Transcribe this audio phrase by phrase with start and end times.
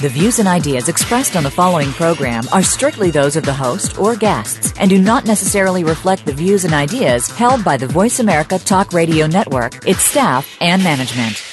[0.00, 3.98] The views and ideas expressed on the following program are strictly those of the host
[3.98, 8.18] or guests and do not necessarily reflect the views and ideas held by the Voice
[8.18, 11.44] America Talk Radio Network, its staff, and management.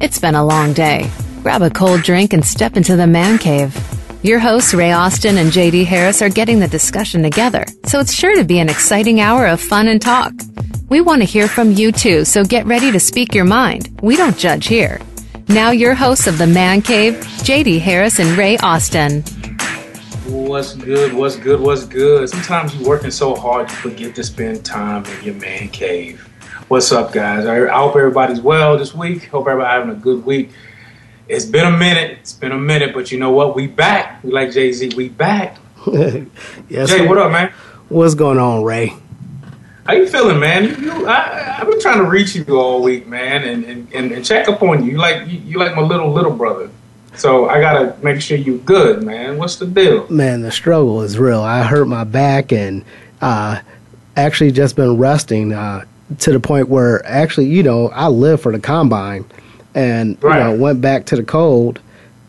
[0.00, 1.10] It's been a long day.
[1.42, 3.76] Grab a cold drink and step into the man cave.
[4.22, 8.36] Your hosts, Ray Austin and JD Harris, are getting the discussion together, so it's sure
[8.36, 10.32] to be an exciting hour of fun and talk.
[10.90, 13.88] We want to hear from you too, so get ready to speak your mind.
[14.02, 15.00] We don't judge here.
[15.48, 19.22] Now, your hosts of the Man Cave, JD Harris and Ray Austin.
[20.26, 21.14] What's good?
[21.14, 21.60] What's good?
[21.60, 22.28] What's good?
[22.28, 26.20] Sometimes you're working so hard you forget to spend time in your man cave.
[26.68, 27.46] What's up, guys?
[27.46, 29.24] I hope everybody's well this week.
[29.26, 30.50] Hope everybody having a good week.
[31.28, 32.18] It's been a minute.
[32.20, 33.54] It's been a minute, but you know what?
[33.54, 34.22] We back.
[34.22, 34.92] We like Jay Z.
[34.96, 35.56] We back.
[36.68, 37.52] yes, Jay, what up, man?
[37.88, 38.94] What's going on, Ray?
[39.86, 40.64] How you feeling, man?
[40.82, 44.24] You, I, I've been trying to reach you all week, man, and, and, and, and
[44.24, 44.92] check up on you.
[44.92, 46.70] You like you, you like my little little brother.
[47.16, 49.36] So I gotta make sure you good, man.
[49.38, 50.08] What's the deal?
[50.10, 51.40] Man, the struggle is real.
[51.42, 52.84] I hurt my back and
[53.20, 53.60] uh,
[54.16, 55.84] actually just been resting uh,
[56.20, 59.26] to the point where actually, you know, I live for the combine
[59.74, 60.38] and Right.
[60.38, 61.80] you know went back to the cold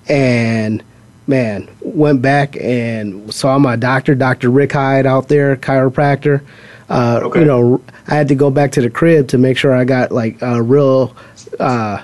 [0.08, 0.84] and
[1.28, 6.42] man went back and saw my doctor dr rick hyde out there chiropractor
[6.90, 7.40] uh, Okay.
[7.40, 10.12] you know i had to go back to the crib to make sure i got
[10.12, 11.16] like a real
[11.60, 12.04] uh,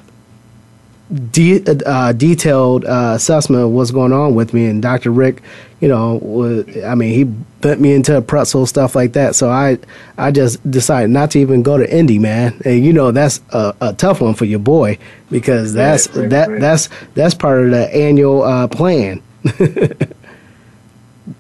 [1.32, 4.66] de- uh, detailed uh, assessment of what's going on with me.
[4.68, 5.12] And Dr.
[5.12, 5.42] Rick,
[5.82, 9.36] you know, was, I mean, he bent me into a pretzel, stuff like that.
[9.36, 9.78] So I,
[10.18, 12.60] I just decided not to even go to Indy, man.
[12.64, 14.98] And you know, that's a, a tough one for your boy
[15.30, 16.62] because that's Right, right, that right.
[16.62, 19.22] that's that's part of the annual uh, plan.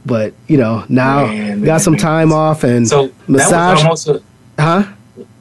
[0.05, 2.01] but you know, now Man, got man, some man.
[2.01, 4.83] time off and So massage, that was almost a, huh?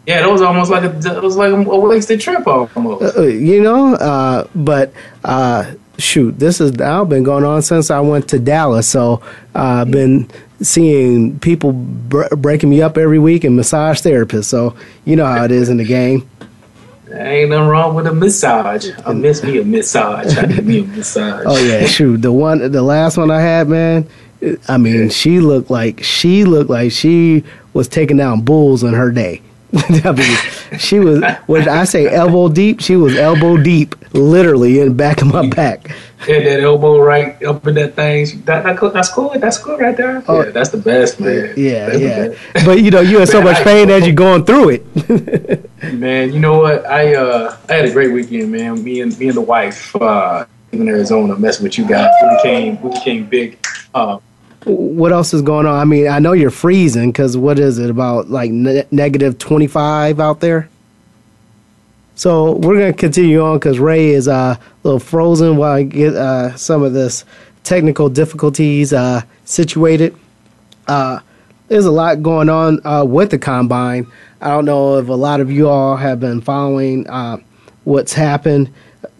[0.06, 3.16] yeah, that was almost like a it was like a wasted trip almost.
[3.16, 4.92] Uh, you know, uh, but
[5.24, 8.88] uh, shoot, this has now been going on since I went to Dallas.
[8.88, 9.22] So
[9.54, 10.28] uh, I've been
[10.62, 14.44] seeing people br- breaking me up every week and massage therapists.
[14.46, 14.74] So
[15.04, 16.28] you know how it is in the game.
[17.12, 18.88] Ain't nothing wrong with a massage.
[19.04, 20.38] I miss me a massage.
[20.38, 21.44] I need me a massage.
[21.48, 24.08] Oh yeah, shoot, the one, the last one I had, man.
[24.68, 29.10] I mean, she looked like she looked like she was taking down bulls in her
[29.10, 29.42] day.
[30.04, 34.88] I mean, she was when I say elbow deep, she was elbow deep, literally in
[34.88, 35.88] the back of my back.
[36.26, 38.42] Hit that elbow right up in that thing.
[38.46, 39.30] That, that, that's cool.
[39.38, 40.24] That's cool right there.
[40.26, 40.42] Oh.
[40.42, 41.54] yeah, that's the best, man.
[41.56, 42.64] Yeah, That's yeah.
[42.66, 45.94] But you know, you in so much I- pain as you're going through it.
[45.94, 46.84] Man, you know what?
[46.86, 48.82] I uh I had a great weekend, man.
[48.82, 52.10] Me and me and the wife uh in Arizona messing with you guys.
[52.22, 53.58] We became we became big.
[53.94, 54.18] Uh,
[54.64, 55.78] what else is going on?
[55.78, 60.20] I mean, I know you're freezing because what is it about like ne- negative 25
[60.20, 60.68] out there?
[62.14, 66.14] So we're gonna continue on because Ray is uh, a little frozen while I get
[66.14, 67.24] uh, some of this
[67.64, 70.14] technical difficulties uh, situated.
[70.86, 71.20] Uh,
[71.68, 74.06] there's a lot going on uh, with the combine.
[74.40, 77.38] I don't know if a lot of you all have been following uh,
[77.84, 78.72] what's happened.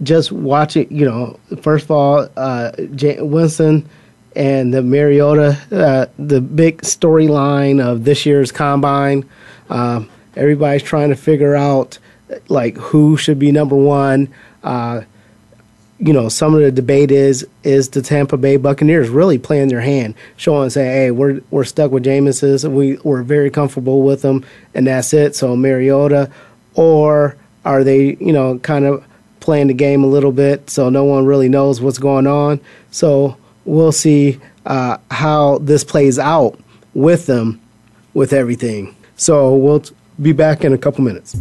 [0.03, 3.89] Just watching, you know, first of all, uh, J- Winston
[4.37, 9.29] and the Mariota, uh, the big storyline of this year's combine.
[9.69, 11.99] Um, everybody's trying to figure out
[12.49, 14.29] like who should be number one.
[14.63, 15.03] Uh,
[15.99, 19.83] you know, some of the debate is is the Tampa Bay Buccaneers really playing their
[19.83, 24.23] hand, showing saying, "Hey, we're we're stuck with Jameis's, and we we're very comfortable with
[24.23, 26.31] them, and that's it." So Mariota,
[26.75, 29.05] or are they, you know, kind of
[29.41, 32.61] playing the game a little bit, so no one really knows what's going on.
[32.91, 36.59] So we'll see uh, how this plays out
[36.95, 37.61] with them,
[38.15, 38.95] with everything.
[39.17, 41.35] So we'll t- be back in a couple minutes.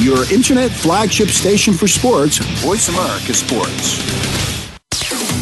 [0.00, 4.35] Your internet flagship station for sports, Voice America Sports.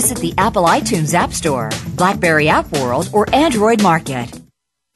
[0.00, 4.40] Visit the Apple iTunes App Store, Blackberry App World, or Android Market.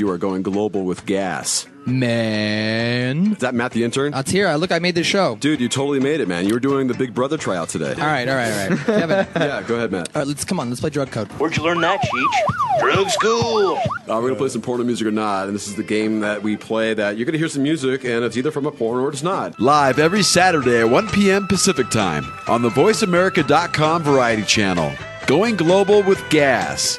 [0.01, 1.67] You are going global with gas.
[1.87, 3.33] Man.
[3.33, 4.13] Is that Matt the intern?
[4.13, 4.49] That's here.
[4.49, 5.37] I look, I made this show.
[5.37, 6.47] Dude, you totally made it, man.
[6.47, 7.93] You were doing the Big Brother tryout today.
[7.93, 8.79] All right, all right, all right.
[8.87, 9.27] Kevin.
[9.37, 10.09] yeah, go ahead, Matt.
[10.15, 10.69] All right, let's come on.
[10.69, 11.29] Let's play drug code.
[11.33, 12.81] Where'd you learn that, Cheech?
[12.81, 13.77] Drug school.
[13.77, 16.21] Uh, we're going to play some porno music or not, and this is the game
[16.21, 18.73] that we play that you're going to hear some music, and it's either from a
[18.73, 19.59] porn or it's not.
[19.61, 21.47] Live every Saturday at 1 p.m.
[21.47, 24.93] Pacific Time on the VoiceAmerica.com Variety Channel.
[25.27, 26.99] Going global with gas.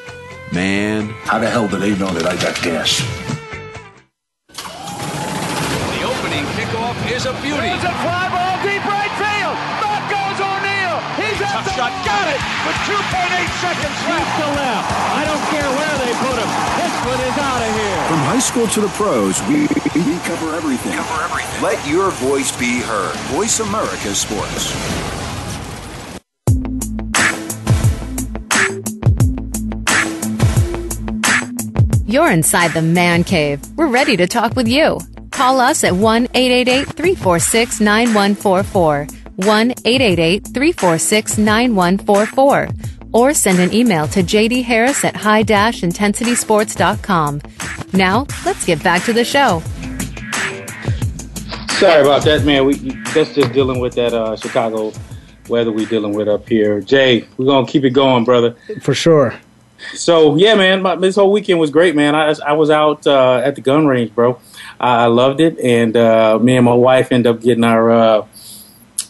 [0.54, 1.10] Man.
[1.10, 3.02] How the hell do they know that I got gas?
[7.12, 7.70] Is a beauty.
[7.70, 9.56] It's a fly ball deep right field.
[9.78, 10.98] Back goes O'Neill.
[11.22, 11.92] He's at Tough the shot.
[12.02, 14.88] got it with 2.8 seconds left to left.
[15.14, 16.50] I don't care where they put him.
[16.82, 18.02] This one is out of here.
[18.10, 19.70] From high school to the pros, we,
[20.02, 20.94] we cover everything.
[20.94, 21.62] Cover everything.
[21.62, 23.16] Let your voice be heard.
[23.30, 24.74] Voice America Sports.
[32.08, 33.62] You're inside the man cave.
[33.76, 35.00] We're ready to talk with you.
[35.36, 39.08] Call us at 1 888 346 9144.
[39.36, 42.70] 1 888 346 9144.
[43.12, 47.42] Or send an email to JD Harris at high intensitysports.com.
[47.92, 49.62] Now, let's get back to the show.
[51.80, 52.66] Sorry about that, man.
[52.66, 52.76] We
[53.14, 54.94] that's just dealing with that uh, Chicago
[55.50, 56.80] weather we're dealing with up here.
[56.80, 58.56] Jay, we're gonna keep it going, brother.
[58.82, 59.38] For sure.
[59.96, 62.16] So yeah, man, my, this whole weekend was great, man.
[62.16, 64.40] I I was out uh, at the gun range, bro.
[64.80, 68.28] I, I loved it, and uh, me and my wife ended up getting our uh,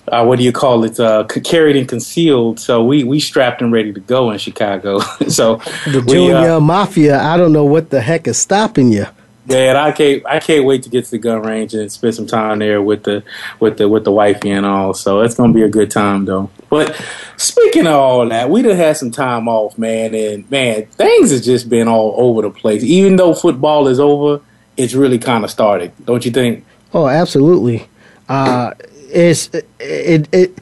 [0.07, 0.99] uh, what do you call it?
[0.99, 2.59] Uh, carried and concealed.
[2.59, 4.99] So we we strapped and ready to go in Chicago.
[5.27, 9.05] so The we, Junior uh, Mafia, I don't know what the heck is stopping you.
[9.47, 12.25] Man, I can't I can't wait to get to the gun range and spend some
[12.25, 13.23] time there with the
[13.59, 14.93] with the with the wifey and all.
[14.95, 16.49] So it's gonna be a good time though.
[16.69, 16.99] But
[17.37, 21.45] speaking of all that, we done had some time off, man, and man, things has
[21.45, 22.83] just been all over the place.
[22.83, 24.41] Even though football is over,
[24.77, 26.65] it's really kind of started, don't you think?
[26.93, 27.87] Oh, absolutely.
[28.27, 28.73] Uh,
[29.09, 29.49] it's
[29.79, 30.59] it, it.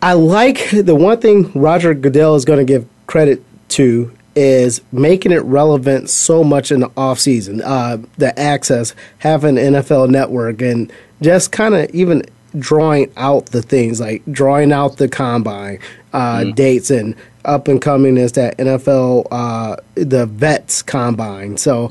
[0.00, 5.32] I like the one thing Roger Goodell is going to give credit to is making
[5.32, 7.60] it relevant so much in the off season.
[7.62, 12.22] Uh, the access, having NFL Network, and just kind of even
[12.58, 15.78] drawing out the things like drawing out the combine
[16.12, 17.14] uh, dates and
[17.44, 21.56] up and coming is that NFL uh, the vets combine.
[21.56, 21.88] So,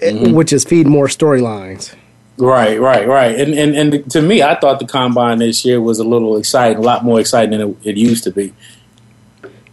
[0.00, 1.94] it- which is feed more storylines.
[2.36, 3.38] Right, right, right.
[3.38, 6.78] And and and to me, I thought the combine this year was a little exciting,
[6.78, 8.52] a lot more exciting than it, it used to be.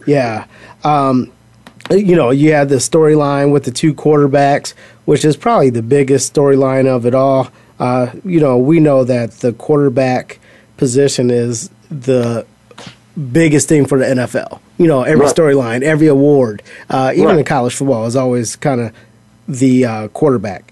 [0.05, 0.45] Yeah.
[0.83, 1.31] Um,
[1.89, 4.73] you know, you had the storyline with the two quarterbacks,
[5.05, 7.49] which is probably the biggest storyline of it all.
[7.79, 10.39] Uh, you know, we know that the quarterback
[10.77, 12.45] position is the
[13.31, 14.59] biggest thing for the NFL.
[14.77, 15.35] You know, every Right.
[15.35, 17.37] storyline, every award, uh, even Right.
[17.39, 18.91] in college football, is always kind of
[19.47, 20.71] the uh, quarterback.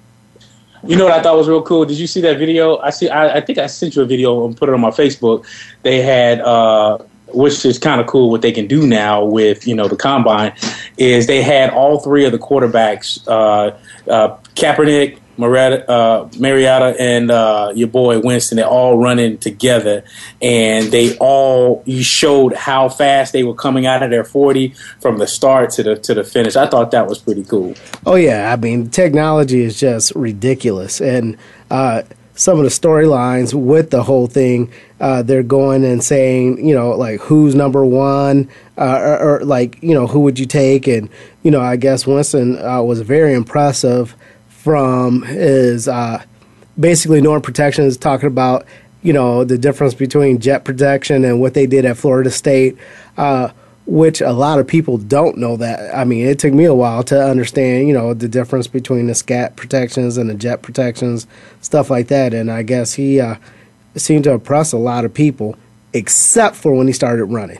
[0.87, 1.83] You know what I thought was real cool?
[1.83, 2.77] Did you see that video?
[2.77, 3.09] I see.
[3.09, 5.43] I, I think I sent you a video and put it on my Facebook.
[5.83, 6.99] They had, uh,
[7.33, 8.29] which is kind of cool.
[8.29, 10.53] What they can do now with you know the combine
[10.97, 13.71] is they had all three of the quarterbacks, uh,
[14.09, 18.57] uh, Kaepernick, Mariota, uh, Mariota, and uh, your boy Winston.
[18.57, 20.03] They're all running together,
[20.41, 25.17] and they all you showed how fast they were coming out of their forty from
[25.17, 26.57] the start to the to the finish.
[26.57, 27.73] I thought that was pretty cool.
[28.05, 31.37] Oh yeah, I mean technology is just ridiculous, and
[31.71, 32.03] uh,
[32.35, 36.91] some of the storylines with the whole thing, uh, they're going and saying, you know,
[36.91, 41.09] like who's number one, uh, or, or like you know who would you take, and
[41.43, 44.17] you know I guess Winston uh, was very impressive
[44.63, 46.21] from is uh,
[46.79, 48.65] basically Norm Protection is talking about
[49.01, 52.77] you know the difference between jet protection and what they did at Florida State.
[53.17, 53.51] Uh,
[53.85, 55.95] which a lot of people don't know that.
[55.95, 59.15] I mean, it took me a while to understand, you know, the difference between the
[59.15, 61.25] scat protections and the jet protections,
[61.61, 62.31] stuff like that.
[62.31, 63.37] And I guess he uh,
[63.95, 65.57] seemed to impress a lot of people,
[65.91, 67.57] except for when he started running.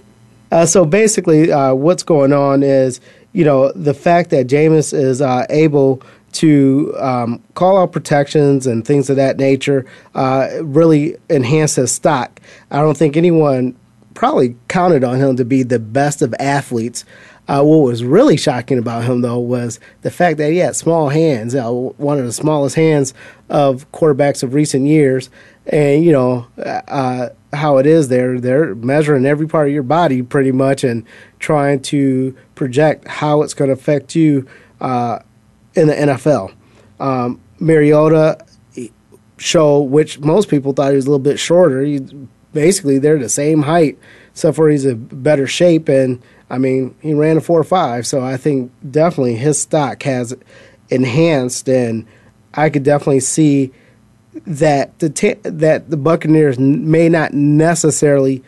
[0.52, 3.02] Uh, so basically, uh, what's going on is,
[3.34, 6.04] you know, the fact that Jameis is uh, able
[6.34, 12.40] to um, call out protections and things of that nature uh, really enhance his stock.
[12.72, 13.76] I don't think anyone
[14.14, 17.06] probably counted on him to be the best of athletes.
[17.48, 21.10] Uh, what was really shocking about him, though, was the fact that he had small
[21.10, 23.14] hands, uh, one of the smallest hands
[23.50, 25.30] of quarterbacks of recent years.
[25.66, 30.22] And, you know, uh, how it is there, they're measuring every part of your body
[30.22, 31.04] pretty much and
[31.40, 34.48] trying to project how it's going to affect you
[34.82, 35.20] uh,
[35.80, 36.54] in the NFL.
[37.00, 38.46] Um, Mariota
[39.38, 41.86] show, which most people thought he was a little bit shorter.
[42.54, 43.98] Basically, they're the same height,
[44.32, 45.90] except for he's in better shape.
[45.90, 50.04] And I mean, he ran a four or five, so I think definitely his stock
[50.04, 50.36] has
[50.90, 52.06] enhanced, and
[52.54, 53.72] I could definitely see
[54.46, 58.44] that the t- that the Buccaneers may not necessarily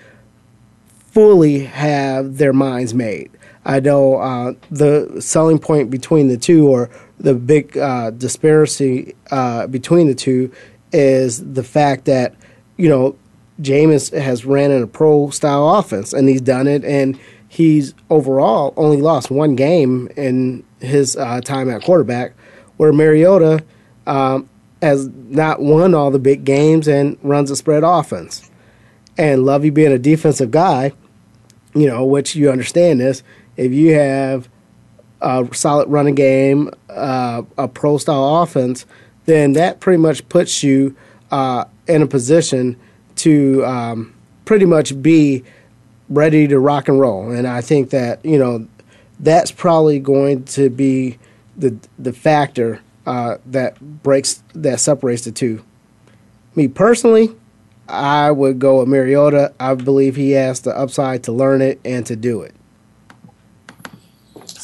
[1.12, 3.30] fully have their minds made.
[3.64, 6.90] I know uh, the selling point between the two, or
[7.22, 10.52] the big uh, disparity uh, between the two,
[10.92, 12.36] is the fact that
[12.78, 13.16] you know
[13.62, 18.74] Jameis has ran in a pro style offense, and he's done it, and he's overall
[18.78, 22.34] only lost one game in his uh, time at quarterback,
[22.78, 23.64] where Mariota
[24.08, 24.50] um,
[24.82, 28.50] has not won all the big games and runs a spread offense.
[29.18, 30.94] And Lovie being a defensive guy,
[31.76, 33.22] you know, which you understand this,
[33.58, 34.50] if you have
[35.22, 38.86] a solid running game, uh, a pro style offense,
[39.26, 40.96] then that pretty much puts you
[41.32, 42.78] uh, in a position
[43.18, 44.14] to um,
[44.46, 45.44] pretty much be
[46.10, 47.32] ready to rock and roll.
[47.32, 48.68] And I think that you know
[49.20, 51.20] that's probably going to be
[51.56, 55.64] the the factor uh, that breaks that separates the two.
[56.56, 57.34] Me personally,
[57.88, 59.54] I would go with Mariota.
[59.60, 62.54] I believe he has the upside to learn it and to do it.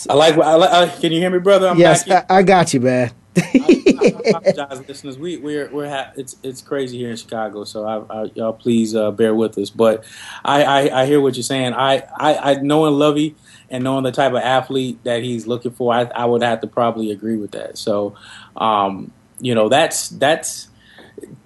[0.09, 0.37] I like.
[0.37, 1.69] I, like, I can you hear me, brother?
[1.69, 3.11] I'm yes, back I, I got you, man.
[3.37, 5.17] I apologize, listeners.
[5.17, 8.95] We we're we're ha- it's it's crazy here in Chicago, so I, I, y'all please
[8.95, 9.69] uh, bear with us.
[9.69, 10.03] But
[10.43, 11.73] I, I, I hear what you're saying.
[11.73, 13.35] I, I, I knowing Lovie
[13.69, 16.67] and knowing the type of athlete that he's looking for, I, I would have to
[16.67, 17.77] probably agree with that.
[17.77, 18.15] So,
[18.55, 20.67] um, you know, that's that's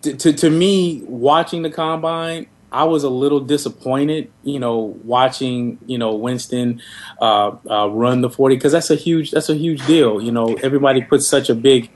[0.04, 2.48] to to me watching the combine.
[2.72, 6.82] I was a little disappointed, you know, watching you know Winston
[7.20, 10.22] uh, uh, run the forty because that's a huge that's a huge deal.
[10.22, 11.90] You know, everybody puts such a big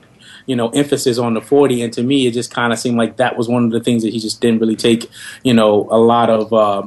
[0.46, 3.16] you know emphasis on the 40 and to me it just kind of seemed like
[3.16, 5.10] that was one of the things that he just didn't really take
[5.42, 6.86] you know a lot of uh,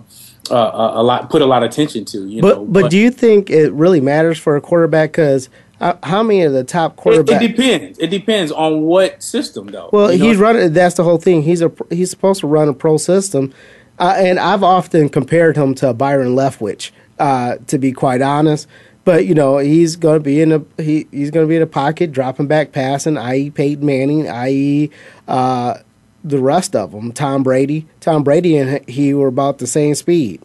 [0.50, 3.12] uh, a lot put a lot of attention to you but, know but do you
[3.12, 5.12] think it really matters for a quarterback?
[5.12, 7.42] Because how many of the top it, quarterbacks?
[7.42, 10.26] it depends it depends on what system though Well, You know?
[10.26, 10.74] he's running.
[10.74, 11.42] That's the whole thing.
[11.44, 13.54] He's a he's supposed to run a pro system,
[14.00, 16.92] uh, and I've often compared him to Byron Leftwich.
[17.20, 18.66] Uh, to be quite honest,
[19.04, 21.62] but you know he's going to be in a he, he's going to be in
[21.62, 23.50] a pocket, dropping back, passing, i.e.
[23.50, 24.90] Peyton Manning, i.e.
[25.28, 25.80] Uh,
[26.24, 27.12] the rest of them.
[27.12, 30.42] Tom Brady, Tom Brady, and he were about the same speed.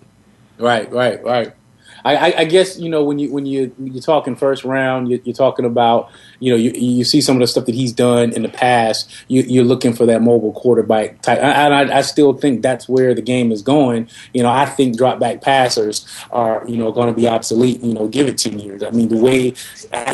[0.59, 1.55] Right, right, right.
[2.05, 5.21] I, I, I guess you know when you when you you're talking first round, you're,
[5.25, 8.33] you're talking about you know you, you see some of the stuff that he's done
[8.33, 9.11] in the past.
[9.29, 13.15] You, you're looking for that mobile quarterback type, and I, I still think that's where
[13.15, 14.09] the game is going.
[14.35, 17.81] You know, I think drop back passers are you know going to be obsolete.
[17.83, 18.83] You know, give it ten years.
[18.83, 19.55] I mean, the way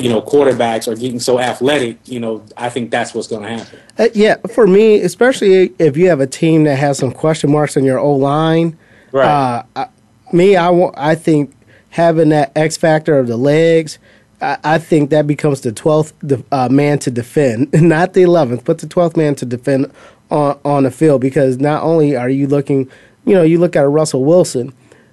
[0.01, 3.49] you know quarterbacks are getting so athletic, you know, I think that's what's going to
[3.49, 3.79] happen.
[3.99, 7.77] Uh, yeah, for me, especially if you have a team that has some question marks
[7.77, 8.79] on your O line.
[9.13, 9.27] Right.
[9.27, 9.89] Uh, I,
[10.33, 11.53] me, I, I think
[11.91, 13.99] having that X factor of the legs,
[14.41, 16.15] I, I think that becomes the twelfth
[16.51, 19.93] uh, man to defend, not the eleventh, but the twelfth man to defend
[20.31, 21.21] on on the field.
[21.21, 22.91] Because not only are you looking,
[23.25, 24.73] you know, you look at a Russell Wilson.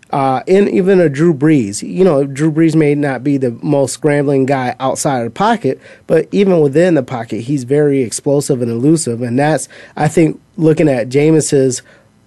[0.09, 3.91] Uh, and even a Drew Brees, you know, Drew Brees may not be the most
[3.91, 8.71] scrambling guy outside of the pocket, but even within the pocket, he's very explosive and
[8.71, 9.21] elusive.
[9.21, 9.67] And that's,
[9.97, 11.81] I think, looking at Jameis's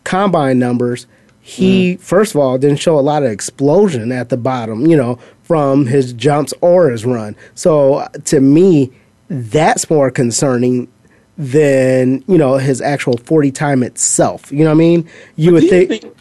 [0.05, 1.07] combine numbers,
[1.41, 5.19] he first of all didn't show a lot of explosion at the bottom, you know,
[5.43, 7.35] from his jumps or his run.
[7.55, 8.93] So uh, to me,
[9.29, 10.89] that's more concerning
[11.39, 14.53] than you know his actual forty time itself.
[14.53, 15.09] You know what I mean?
[15.37, 16.03] You would do you think.
[16.03, 16.17] think-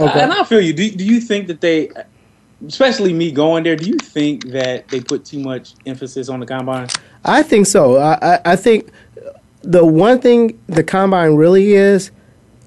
[0.00, 0.20] Okay.
[0.22, 0.72] And I feel you.
[0.72, 1.88] Do, do you think that they,
[2.66, 6.46] especially me going there, do you think that they put too much emphasis on the
[6.46, 6.88] combine?
[7.24, 7.98] I think so.
[7.98, 8.90] I, I, I think
[9.62, 12.10] the one thing the combine really is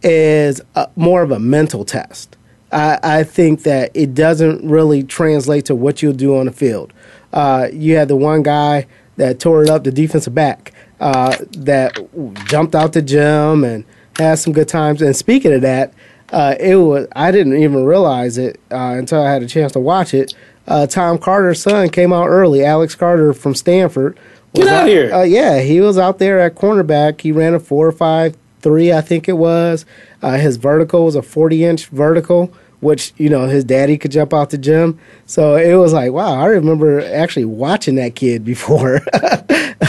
[0.03, 2.35] is uh more of a mental test.
[2.71, 6.91] I, I think that it doesn't really translate to what you'll do on the field.
[7.31, 11.97] Uh, you had the one guy that tore it up, the defensive back, uh, that
[12.45, 13.85] jumped out the gym and
[14.17, 15.01] had some good times.
[15.01, 15.93] And speaking of that,
[16.31, 19.79] uh, it was I didn't even realize it uh, until I had a chance to
[19.79, 20.33] watch it.
[20.67, 22.65] Uh, Tom Carter's son came out early.
[22.65, 24.19] Alex Carter from Stanford.
[24.53, 25.13] Get out out- here.
[25.13, 27.21] Uh, yeah, he was out there at cornerback.
[27.21, 28.35] He ran a four or five
[28.67, 29.85] three, I think it was.
[30.21, 34.33] Uh, his vertical was a forty inch vertical, which you know his daddy could jump
[34.33, 34.99] out the gym.
[35.25, 38.99] So it was like, wow, I remember actually watching that kid before,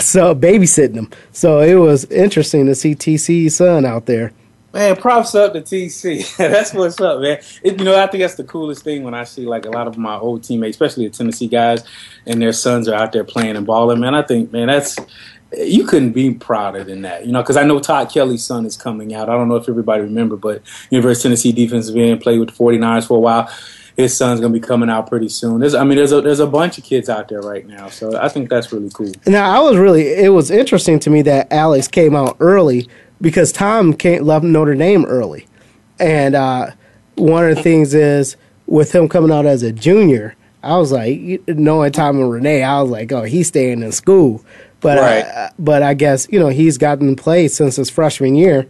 [0.01, 1.11] so babysitting him.
[1.33, 4.33] So it was interesting to see TC's son out there.
[4.73, 6.37] Man, props up to TC.
[6.37, 7.39] that's what's up, man.
[7.63, 9.89] It, you know, I think that's the coolest thing when I see like a lot
[9.89, 11.83] of my old teammates, especially the Tennessee guys,
[12.27, 13.99] and their sons are out there playing and balling.
[13.99, 14.97] Man, I think, man, that's
[15.57, 17.27] you couldn't be prouder than that.
[17.27, 19.29] You know, because I know Todd Kelly's son is coming out.
[19.29, 22.55] I don't know if everybody remember, but University of Tennessee defensive end played with the
[22.55, 23.51] 49ers for a while.
[23.97, 25.59] His son's gonna be coming out pretty soon.
[25.59, 28.17] There's, I mean, there's a there's a bunch of kids out there right now, so
[28.17, 29.11] I think that's really cool.
[29.27, 32.89] Now I was really it was interesting to me that Alex came out early
[33.21, 35.49] because Tom came, left Notre Dame early,
[35.99, 36.71] and uh,
[37.17, 38.37] one of the things is
[38.67, 42.81] with him coming out as a junior, I was like knowing Tom and Renee, I
[42.83, 44.45] was like, oh, he's staying in school,
[44.81, 45.25] but Right.
[45.25, 48.67] uh, but I guess you know he's gotten play since his freshman year,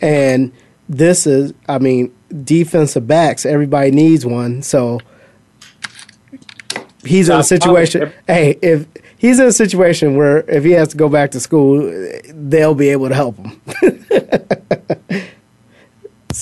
[0.00, 0.52] and
[0.88, 2.12] this is I mean
[2.44, 4.98] defensive backs everybody needs one so
[7.04, 8.12] he's in a situation.
[8.26, 8.86] Hey, if
[9.18, 11.92] he's in a situation where if he has to go back to school,
[12.32, 13.60] they'll be able to help him.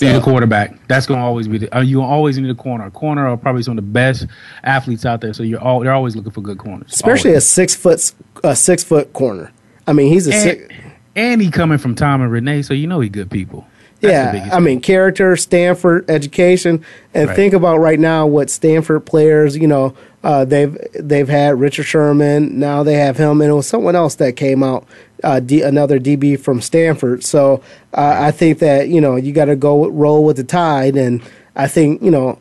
[0.01, 0.87] Need a quarterback.
[0.89, 1.59] That's going to always be.
[1.59, 2.87] The, uh, you always need a corner.
[2.87, 4.27] A corner are probably some of the best
[4.65, 5.33] athletes out there.
[5.33, 6.93] So you're all they're always looking for good corners.
[6.93, 9.53] Especially a six foot a six foot corner.
[9.87, 10.63] I mean, he's a six.
[10.63, 13.67] and, and he coming from Tom and Renee, so you know he good people.
[14.01, 16.83] Yeah, I mean character, Stanford education,
[17.15, 17.37] and Right.
[17.37, 19.57] think about right now what Stanford players.
[19.57, 22.59] You know, uh, they've they've had Richard Sherman.
[22.59, 24.87] Now they have him, and it was someone else that came out,
[25.23, 27.25] uh, D, another DB from Stanford.
[27.25, 27.61] So
[27.95, 30.97] uh, I think that you know you got to go with- roll with the tide,
[30.97, 31.21] and
[31.55, 32.39] I think you know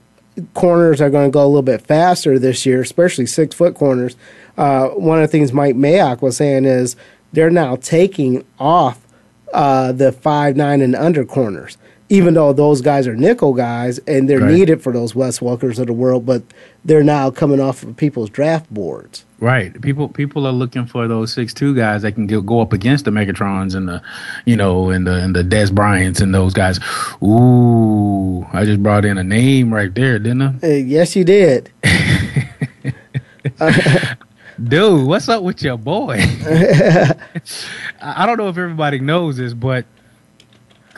[0.54, 4.16] corners are going to go a little bit faster this year, especially six foot corners.
[4.58, 6.96] Uh, one of the things Mike Mayock was saying is
[7.34, 9.00] they're now taking off
[9.54, 11.78] uh, the five nine and under corners,
[12.10, 14.54] even though those guys are nickel guys and they're Right.
[14.54, 16.42] needed for those Wes Welkers of the world, but
[16.86, 19.26] they're now coming off of people's draft boards.
[19.40, 19.80] Right.
[19.82, 23.12] People people are looking for those six two guys that can go, up against the
[23.12, 24.02] Megatrons and the
[24.46, 26.80] you know and the and the Dez Bryants and those guys.
[27.24, 30.54] Ooh, I just brought in a name right there, didn't I?
[30.62, 31.72] Uh, yes, you did.
[34.62, 36.18] Dude, what's up with your boy?
[38.02, 39.86] I don't know if everybody knows this, but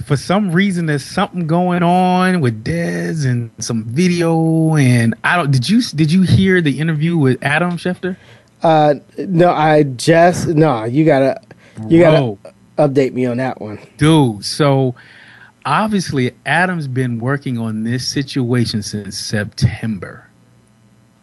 [0.04, 5.52] for some reason there's something going on with Dez and some video and I don't
[5.52, 8.18] did you did you hear the interview with Adam Schefter?
[8.64, 10.86] Uh, no, I just no.
[10.86, 11.40] You gotta
[11.88, 12.40] you Bro.
[12.42, 13.80] gotta update me on that one.
[13.98, 14.96] Dude, so
[15.66, 20.31] obviously Adam's been working on this situation since September.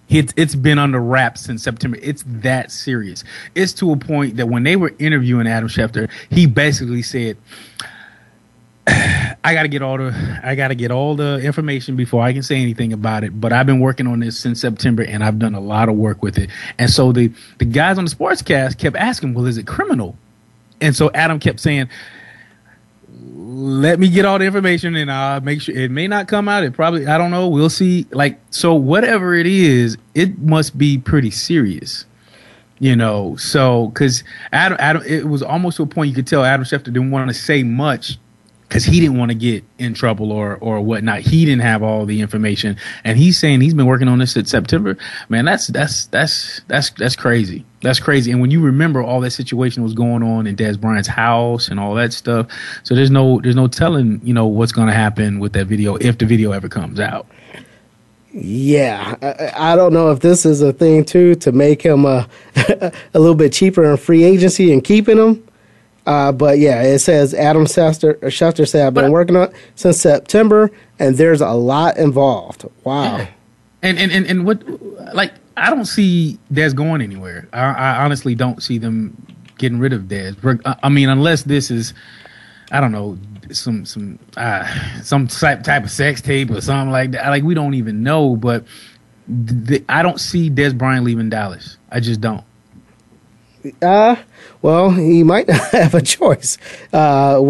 [0.09, 1.99] It's it's been under wraps since September.
[2.01, 3.25] It's that serious.
[3.55, 7.37] It's to a point that when they were interviewing Adam Schefter, he basically said,
[8.87, 12.33] "I got to get all the I got to get all the information before I
[12.33, 15.39] can say anything about it." But I've been working on this since September, and I've
[15.39, 16.49] done a lot of work with it.
[16.79, 20.17] And so the the guys on the sportscast kept asking, "Well, is it criminal?"
[20.81, 21.89] And so Adam kept saying,
[23.59, 26.63] let me get all the information and I'll make sure it may not come out.
[26.63, 27.49] It probably, I don't know.
[27.49, 28.07] We'll see.
[28.13, 32.05] Like, so whatever it is, it must be pretty serious,
[32.79, 33.35] you know?
[33.35, 36.85] So, cause Adam, Adam, it was almost to a point you could tell Adam Schefter
[36.85, 38.19] didn't want to say much
[38.69, 41.21] because he didn't want to get in trouble or or whatnot.
[41.21, 44.51] He didn't have all the information, and he's saying he's been working on this since
[44.51, 44.97] September.
[45.29, 47.65] Man, that's that's that's that's that's crazy.
[47.83, 48.31] That's crazy.
[48.31, 51.81] And when you remember all that situation was going on in Dez Bryant's house and
[51.81, 52.49] all that stuff,
[52.83, 55.97] so there's no there's no telling you know what's going to happen with that video
[55.97, 57.27] if the video ever comes out.
[58.33, 62.27] Yeah, I, I don't know if this is a thing too to make him uh,
[62.55, 65.48] a little bit cheaper in free agency and keeping him.
[66.09, 70.01] Uh, but yeah, it says Adam Schefter, Schefter said I've been working on it since
[70.01, 72.65] September, and there's a lot involved.
[72.83, 73.29] Wow.
[73.83, 74.63] And and and, and what
[75.15, 77.47] like I don't see Dez going anywhere.
[77.53, 79.23] I, I honestly don't see them
[79.59, 80.63] getting rid of Dez.
[80.65, 81.93] I I mean, unless this is
[82.73, 83.19] I don't know
[83.53, 87.29] some some uh, some type type of sex tape or something like that.
[87.29, 88.65] Like we don't even know, but
[89.67, 91.77] th- I don't see Dez Bryant leaving Dallas.
[91.91, 92.45] I just don't.
[93.83, 94.17] Uh,
[94.63, 96.59] well, he might not have a choice.
[96.93, 97.41] Uh,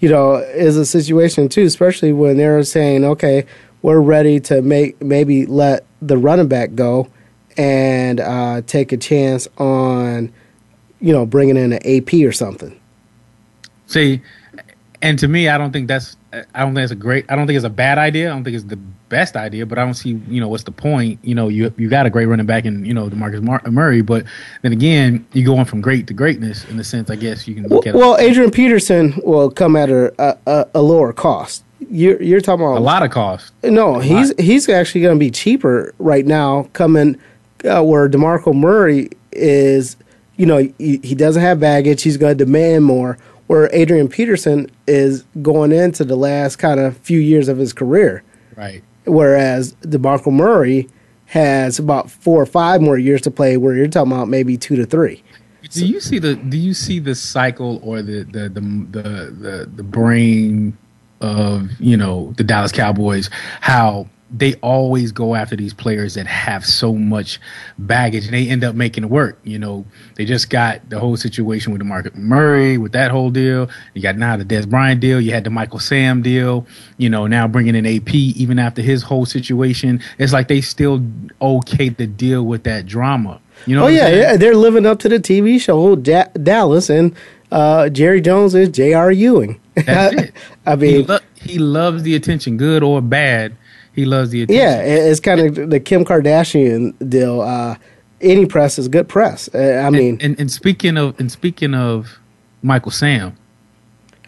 [0.00, 3.46] you know, is a situation too, especially when they're saying, okay,
[3.82, 7.08] we're ready to make maybe let the running back go
[7.56, 10.32] and uh, take a chance on,
[11.00, 12.78] you know, bringing in an AP or something.
[13.86, 14.22] See,
[15.02, 17.24] and to me, I don't think that's I don't think it's a great.
[17.28, 18.30] I don't think it's a bad idea.
[18.30, 20.72] I don't think it's the best idea, but I don't see you know what's the
[20.72, 21.18] point.
[21.22, 24.02] You know, you you got a great running back in you know Demarcus Mar- Murray,
[24.02, 24.24] but
[24.62, 27.10] then again, you going from great to greatness in the sense.
[27.10, 30.82] I guess you can look at Well, Adrian Peterson will come at a, a, a
[30.82, 31.64] lower cost.
[31.90, 33.52] You're you're talking about a lot of cost.
[33.62, 36.64] No, he's he's actually going to be cheaper right now.
[36.72, 37.18] Coming
[37.64, 39.96] uh, where Demarco Murray is,
[40.36, 42.02] you know, he, he doesn't have baggage.
[42.02, 43.18] He's going to demand more.
[43.46, 48.22] Where Adrian Peterson is going into the last kind of few years of his career.
[48.56, 48.82] Right.
[49.08, 50.88] Whereas DeMarco Murray
[51.26, 53.56] has about four or five more years to play.
[53.56, 55.22] Where you're talking about maybe two to three.
[55.70, 59.70] Do you see the Do you see the cycle or the the the the the,
[59.76, 60.76] the brain
[61.20, 63.28] of you know the Dallas Cowboys?
[63.60, 67.40] How they always go after these players that have so much
[67.78, 69.38] baggage and they end up making it work.
[69.42, 69.86] You know,
[70.16, 73.70] they just got the whole situation with DeMarco Murray, with that whole deal.
[73.94, 75.20] You got now the Des Bryant deal.
[75.20, 76.66] You had the Michael Sam deal.
[76.98, 80.00] You know, now bringing in AP even after his whole situation.
[80.18, 81.02] It's like they still
[81.40, 83.40] okay to deal with that drama.
[83.66, 83.84] You know?
[83.84, 87.14] oh yeah, yeah, they're living up to the TV show da- Dallas, and
[87.50, 89.10] uh, Jerry Jones is J.R.
[89.10, 89.60] Ewing.
[89.74, 90.34] That's it.
[90.66, 93.56] I mean, he, lo- he loves the attention, good or bad.
[93.98, 94.62] He loves the attention.
[94.62, 97.40] Yeah, it's kind of the Kim Kardashian deal.
[97.40, 97.74] Uh,
[98.20, 99.52] any press is good press.
[99.52, 102.20] Uh, I mean, and, and, and, speaking of and speaking of
[102.62, 103.36] Michael Sam,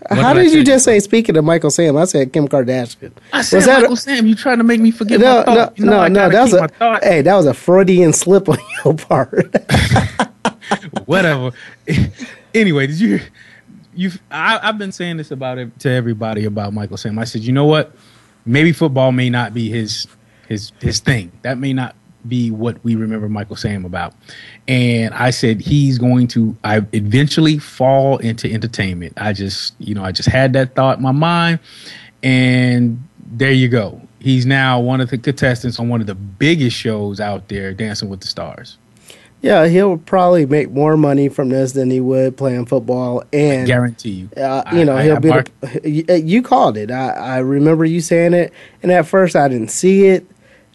[0.09, 0.99] how did, did you just say?
[0.99, 3.13] Speaking of Michael Sam, I said Kim Kardashian.
[3.33, 4.27] I said was that Michael a, Sam.
[4.27, 5.21] You trying to make me forget?
[5.21, 6.31] No, no, you know, no, no.
[6.31, 9.55] That was a hey, that was a Freudian slip on your part.
[11.05, 11.53] Whatever.
[12.53, 13.21] anyway, did you?
[13.95, 17.21] You, I've been saying this about it to everybody about Michael Sam.
[17.21, 17.95] I said, you know what?
[18.45, 20.07] Maybe football may not be his
[20.49, 21.33] his his thing.
[21.43, 21.95] That may not
[22.29, 24.15] be what we remember Michael Sam about.
[24.69, 29.15] And I said he's going to I eventually fall into entertainment.
[29.17, 31.61] I just, you know, I just had that thought in my mind
[32.23, 34.01] and there you go.
[34.19, 38.11] He's now one of the contestants on one of the biggest shows out there, Dancing
[38.11, 38.77] with the Stars.
[39.43, 43.25] Yeah, he'll probably make more money from this than he would playing football.
[43.33, 45.29] And I guarantee you, uh, you know, I, he'll I, be.
[45.29, 46.91] Mark- the, you called it.
[46.91, 50.27] I, I remember you saying it, and at first I didn't see it,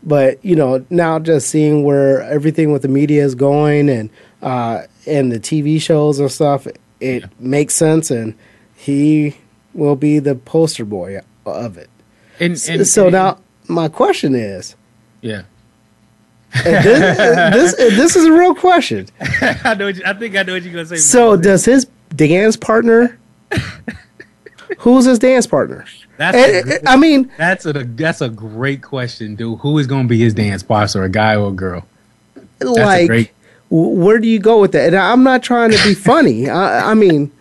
[0.03, 4.09] but you know, now just seeing where everything with the media is going and
[4.41, 7.27] uh, and the TV shows and stuff, it yeah.
[7.37, 8.35] makes sense, and
[8.75, 9.37] he
[9.75, 11.89] will be the poster boy of it.
[12.39, 14.75] And, and so and, now my question is,
[15.21, 15.43] yeah
[16.63, 19.07] this, this, this is a real question.
[19.41, 19.87] I know.
[19.87, 20.97] You, I think I know what you're gonna say.
[20.97, 23.17] So, does his dance partner?
[24.79, 25.85] who's his dance partner?
[26.17, 29.59] That's and, a, I mean, that's a that's a great question, dude.
[29.59, 31.85] Who is going to be his dance partner, a guy or a girl?
[32.59, 33.31] That's like, great...
[33.69, 34.87] where do you go with that?
[34.87, 36.49] And I'm not trying to be funny.
[36.49, 37.31] I, I mean,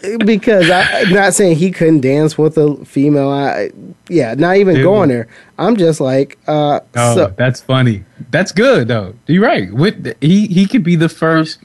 [0.00, 3.30] because I, am not saying he couldn't dance with a female.
[3.30, 3.70] I,
[4.08, 4.84] yeah, not even Dude.
[4.84, 5.28] going there.
[5.58, 8.04] I'm just like, uh, oh, so, that's funny.
[8.30, 9.14] That's good though.
[9.26, 9.72] You're right.
[9.72, 11.58] With he he could be the first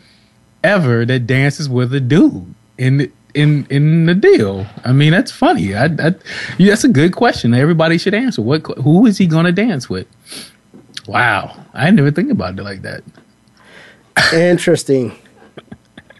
[0.63, 4.65] ever that dances with a dude in in in the deal.
[4.83, 5.75] I mean, that's funny.
[5.75, 6.15] I, I
[6.59, 7.53] that's a good question.
[7.53, 8.41] Everybody should answer.
[8.41, 10.07] What who is he going to dance with?
[11.07, 13.03] Wow, I never think about it like that.
[14.33, 15.17] Interesting.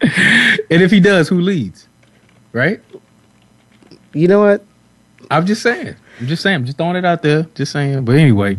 [0.00, 1.87] and if he does, who leads?
[2.52, 2.80] Right?
[4.12, 4.64] You know what?
[5.30, 5.94] I'm just saying.
[6.20, 6.56] I'm just saying.
[6.56, 7.44] I'm just throwing it out there.
[7.54, 8.04] Just saying.
[8.04, 8.58] But anyway,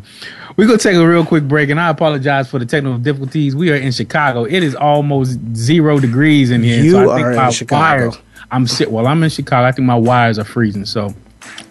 [0.55, 3.55] we're gonna take a real quick break, and I apologize for the technical difficulties.
[3.55, 4.45] We are in Chicago.
[4.45, 6.83] It is almost zero degrees in here.
[6.83, 8.09] You so I think are my in Chicago.
[8.09, 8.19] Wires,
[8.51, 8.91] I'm sit.
[8.91, 9.67] Well, I'm in Chicago.
[9.67, 10.85] I think my wires are freezing.
[10.85, 11.13] So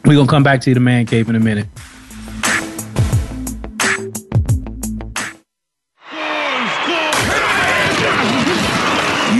[0.04, 1.68] we're gonna come back to the man cave in a minute.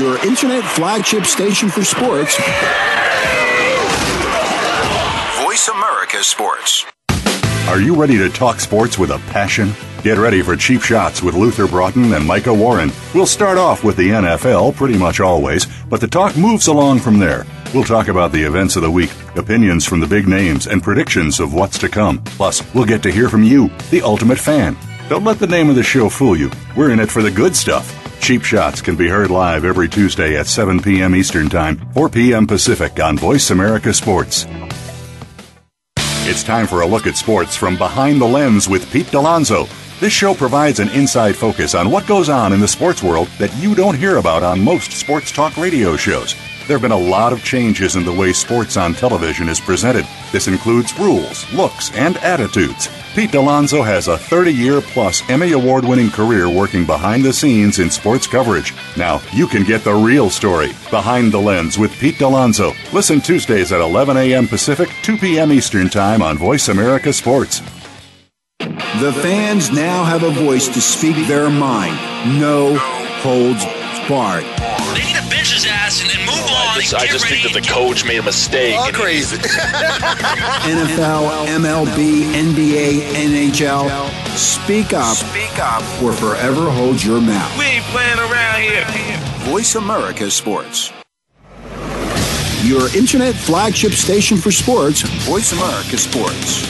[0.08, 2.34] Your internet flagship station for sports.
[5.44, 6.86] Voice America Sports.
[7.68, 9.70] Are you ready to talk sports with a passion?
[10.02, 12.90] Get ready for cheap shots with Luther Broughton and Micah Warren.
[13.14, 17.18] We'll start off with the NFL pretty much always, but the talk moves along from
[17.18, 17.44] there.
[17.74, 21.38] We'll talk about the events of the week, opinions from the big names, and predictions
[21.38, 22.22] of what's to come.
[22.24, 24.74] Plus, we'll get to hear from you, the ultimate fan.
[25.10, 26.50] Don't let the name of the show fool you.
[26.74, 27.97] We're in it for the good stuff.
[28.20, 31.14] Cheap Shots can be heard live every Tuesday at 7 p.m.
[31.14, 32.46] Eastern Time, 4 p.m.
[32.46, 34.46] Pacific on Voice America Sports.
[36.30, 39.66] It's time for a look at sports from behind the lens with Pete Dalonzo.
[39.98, 43.54] This show provides an inside focus on what goes on in the sports world that
[43.56, 46.34] you don't hear about on most sports talk radio shows.
[46.68, 50.04] There have been a lot of changes in the way sports on television is presented
[50.32, 52.90] This includes rules, looks, and attitudes.
[53.14, 57.78] Pete Dalonzo has a 30 year plus Emmy Award winning career working behind the scenes
[57.78, 58.74] in sports coverage.
[58.98, 62.74] Now, you can get the real story behind the lens with Pete Dalonzo.
[62.92, 64.46] Listen Tuesdays at 11 a.m.
[64.46, 65.50] Pacific, 2 p.m.
[65.50, 67.62] Eastern Time on Voice America Sports.
[68.58, 71.96] The fans now have a voice to speak their mind.
[72.38, 72.76] No
[73.22, 73.64] holds
[74.06, 74.44] barred.
[74.94, 76.37] They need to bench his ass and then move on.
[76.37, 76.37] I
[76.80, 78.76] just, I just think that the coach made a mistake.
[78.78, 79.36] All crazy.
[80.68, 84.36] NFL, MLB, NBA, NHL.
[84.36, 85.16] Speak up.
[85.16, 87.58] Speak up or forever hold your mouth.
[87.58, 88.84] We ain't playing around here.
[89.50, 90.92] Voice America Sports.
[92.64, 96.66] Your internet flagship station for sports, Voice America Sports.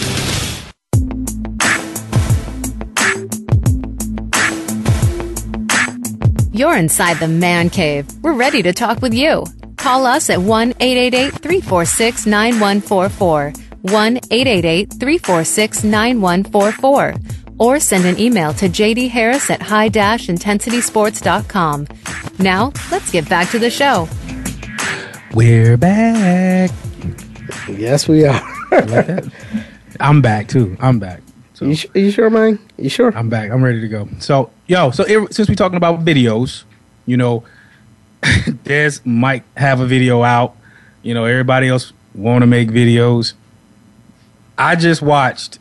[6.53, 8.07] You're inside the man cave.
[8.23, 9.45] We're ready to talk with you.
[9.89, 13.53] Call us at 1 888 346 9144.
[13.81, 17.15] 1 888 346 9144.
[17.59, 21.87] Or send an email to JD Harris at high intensitysports.com.
[22.39, 24.07] Now, let's get back to the show.
[25.33, 26.71] We're back.
[27.67, 28.43] Yes, we are.
[30.01, 30.77] I'm back too.
[30.81, 31.23] I'm back.
[31.63, 32.59] You, sh- you sure, man?
[32.77, 33.17] You sure?
[33.17, 33.51] I'm back.
[33.51, 34.07] I'm ready to go.
[34.19, 36.65] So, yo, so it, since we're talking about videos,
[37.07, 37.43] you know,
[38.65, 40.57] Dez might have a video out.
[41.03, 43.35] You know, everybody else want to make videos.
[44.57, 45.59] I just watched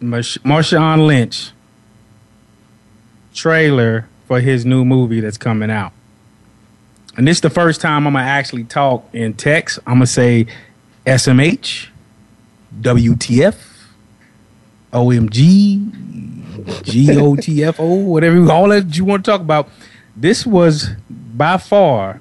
[0.00, 1.52] Marsh- Marshawn Lynch
[3.34, 5.92] trailer for his new movie that's coming out.
[7.16, 9.78] And this is the first time I'm gonna actually talk in text.
[9.86, 10.46] I'm gonna say
[11.06, 11.88] SMH,
[12.80, 13.56] WTF,
[14.92, 15.90] OMG,
[16.84, 19.68] GOTFO, whatever all that you want to talk about.
[20.16, 20.90] This was
[21.38, 22.20] by far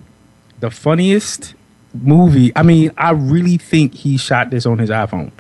[0.60, 1.56] the funniest
[1.94, 2.52] movie.
[2.56, 5.32] I mean, I really think he shot this on his iPhone.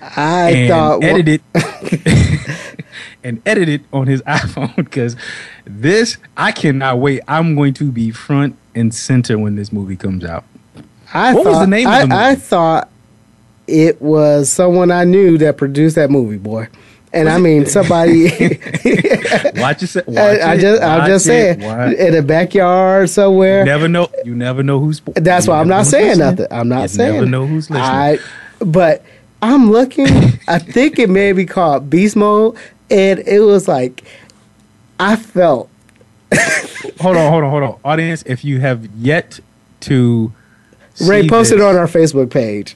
[0.00, 1.42] I and thought edited
[3.24, 5.16] and edited on his iPhone because
[5.64, 7.22] this I cannot wait.
[7.26, 10.44] I'm going to be front and center when this movie comes out.
[11.12, 12.20] I What thought, was the name of the movie?
[12.20, 12.90] I thought
[13.66, 16.68] it was someone I knew that produced that movie, boy.
[17.14, 18.24] And I mean, somebody.
[19.56, 20.06] Watch yourself.
[20.08, 23.60] Watch I, I it, just, I'm just it, saying, in a backyard somewhere.
[23.60, 24.10] You never know.
[24.24, 25.00] You never know who's.
[25.14, 26.46] That's why I'm not saying who's nothing.
[26.50, 27.14] I'm not You saying.
[27.14, 27.88] Never know who's listening.
[27.88, 28.18] I,
[28.58, 29.04] but
[29.40, 30.08] I'm looking.
[30.48, 32.56] I think it may be called Beast Mode,
[32.90, 34.02] and it was like
[34.98, 35.70] I felt.
[37.00, 38.24] hold on, hold on, hold on, audience.
[38.26, 39.38] If you have yet
[39.80, 40.32] to,
[41.06, 42.74] Ray posted on our Facebook page.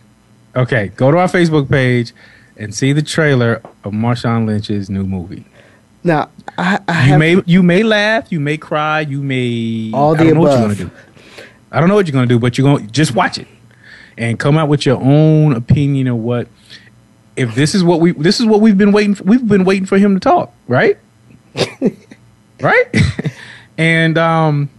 [0.54, 2.12] Okay, go to our Facebook page
[2.58, 5.44] and see the trailer of Marshawn Lynch's new movie.
[6.04, 10.14] Now I, I You have, may you may laugh, you may cry, you may All
[10.14, 10.78] I the don't know what you're above.
[10.78, 10.96] gonna do.
[11.72, 13.46] I don't know what you're gonna do, but you're gonna just watch it
[14.16, 16.48] and come out with your own opinion of what
[17.36, 19.86] if this is what we this is what we've been waiting for, we've been waiting
[19.86, 20.98] for him to talk, right?
[22.60, 22.86] right?
[23.78, 24.70] and um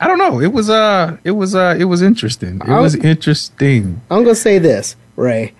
[0.00, 0.40] I don't know.
[0.40, 2.60] It was uh it was uh it was interesting.
[2.66, 4.00] It was I'm- interesting.
[4.10, 5.54] I'm gonna say this, Ray.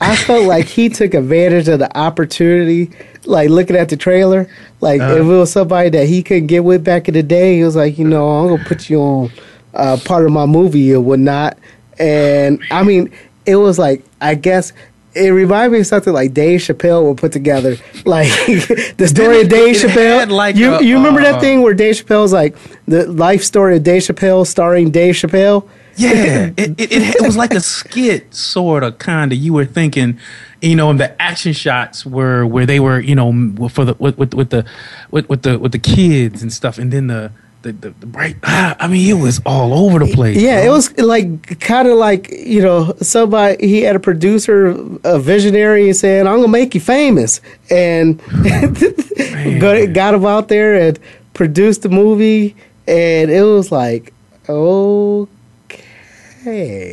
[0.00, 2.90] I felt like he took advantage of the opportunity,
[3.24, 4.48] like looking at the trailer.
[4.80, 5.14] Like Uh-huh.
[5.14, 7.76] if it was somebody that he couldn't get with back in the day, he was
[7.76, 9.32] like, you know, I'm gonna put you on
[9.74, 11.56] uh, part of my movie or whatnot.
[11.98, 13.10] And I mean,
[13.46, 14.72] it was like I guess
[15.14, 18.28] it reminded me of something like Dave Chappelle would put together, like
[18.98, 20.30] the story of Dave Chappelle.
[20.30, 22.54] like you a, you remember uh, that thing where Dave Chappelle's like
[22.86, 25.66] the life story of Dave Chappelle starring Dave Chappelle?
[25.96, 29.38] Yeah, it, it, it, it was like a skit, sort of, kind of.
[29.38, 30.18] You were thinking,
[30.60, 33.32] you know, and the action shots were where they were, you know,
[33.68, 34.66] for the with with, with the
[35.10, 37.32] with, with the with the kids and stuff, and then the
[37.62, 38.36] the, the, the bright.
[38.44, 40.36] Ah, I mean, it was all over the place.
[40.36, 40.66] Yeah, bro.
[40.66, 44.68] it was like kind of like you know somebody he had a producer,
[45.04, 48.18] a visionary, saying I'm gonna make you famous, and
[49.60, 50.98] got, got him out there and
[51.34, 52.54] produced the movie,
[52.86, 54.12] and it was like
[54.48, 55.32] okay.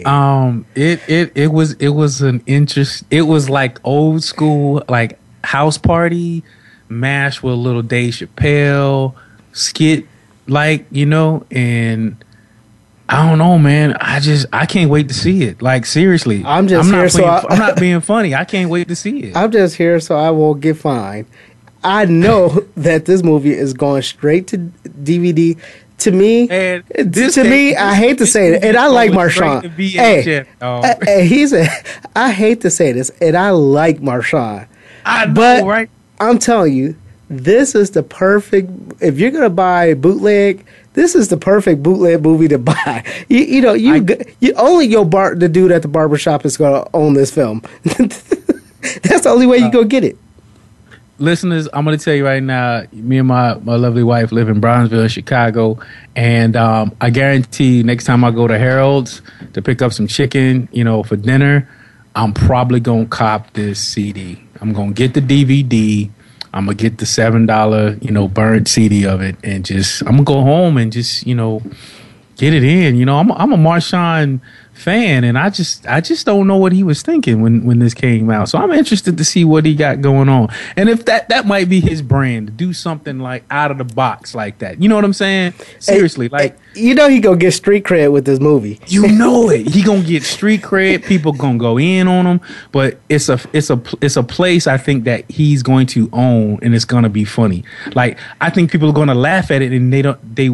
[0.03, 3.03] Um, it it it was it was an interest.
[3.11, 6.43] It was like old school, like house party,
[6.89, 9.13] mash with a little Dave Chappelle
[9.51, 10.05] skit,
[10.47, 12.15] like you know, and
[13.09, 13.95] I don't know, man.
[13.99, 15.61] I just I can't wait to see it.
[15.61, 18.33] Like seriously, I'm just not here so I- I'm not being funny.
[18.33, 19.35] I can't wait to see it.
[19.37, 21.25] I'm just here so I won't get fined.
[21.83, 25.59] I know that this movie is going straight to DVD.
[25.99, 29.71] To me, And to me, I hate to say it, and I like Marshawn.
[29.77, 30.83] Hey, dog.
[30.85, 31.67] uh, hey, he's a.
[32.15, 34.67] I hate to say this, and I like Marshawn.
[35.05, 35.89] I know, but right?
[36.19, 36.95] I'm telling you,
[37.29, 38.69] this is the perfect.
[39.01, 43.03] If you're gonna buy bootleg, this is the perfect bootleg movie to buy.
[43.29, 46.57] You, you know, you, g you only your bar the dude at the barbershop is
[46.57, 47.61] going to own this film.
[47.83, 50.17] That's the only way you go get it.
[51.23, 52.83] Listeners, I'm going to tell you right now.
[52.91, 55.79] Me and my, my lovely wife live in Bronzeville, Chicago,
[56.15, 59.21] and um, I guarantee next time I go to Harold's
[59.53, 61.69] to pick up some chicken, you know, for dinner,
[62.15, 64.43] I'm probably gonna cop this CD.
[64.61, 66.11] I'm gonna get the DVD.
[66.53, 70.11] I'm gonna get the seven dollar, you know, burnt CD of it, and just I'm
[70.11, 71.63] gonna go home and just you know
[72.37, 72.95] get it in.
[72.95, 74.41] You know, I'm I'm a Marshawn
[74.73, 77.93] fan, and I just I just don't know what he was thinking when when this
[77.93, 78.49] came out.
[78.49, 81.69] So I'm interested to see what he got going on, and if that that might
[81.69, 84.81] be his brand do something like out of the box like that.
[84.81, 85.53] You know what I'm saying?
[85.79, 88.79] Seriously, like You know he gonna get street cred with this movie.
[88.87, 89.67] you know it.
[89.67, 91.05] He gonna get street cred.
[91.05, 92.41] People gonna go in on him.
[92.71, 96.59] But it's a it's a it's a place I think that he's going to own,
[96.61, 97.63] and it's gonna be funny.
[97.95, 100.49] Like I think people are gonna laugh at it, and they don't they.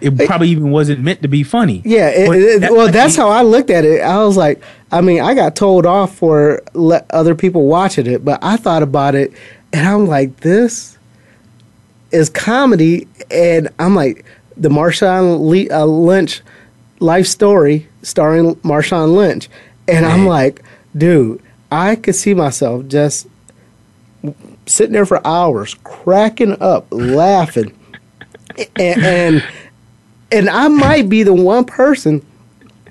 [0.00, 1.80] It probably even wasn't meant to be funny.
[1.84, 4.00] Yeah, it, it- that well, that's how I looked at it.
[4.02, 8.24] I was like, I mean, I got told off for let other people watching it,
[8.24, 9.32] but I thought about it,
[9.72, 10.98] and I'm like, this
[12.10, 14.24] is comedy, and I'm like,
[14.56, 16.42] the Marshawn Le- uh, Lynch
[17.00, 19.48] life story starring Marshawn Lynch,
[19.88, 20.62] and I'm like,
[20.96, 21.40] dude,
[21.72, 23.26] I could see myself just
[24.66, 27.76] sitting there for hours, cracking up, laughing,
[28.76, 29.44] and, and
[30.32, 32.24] and I might be the one person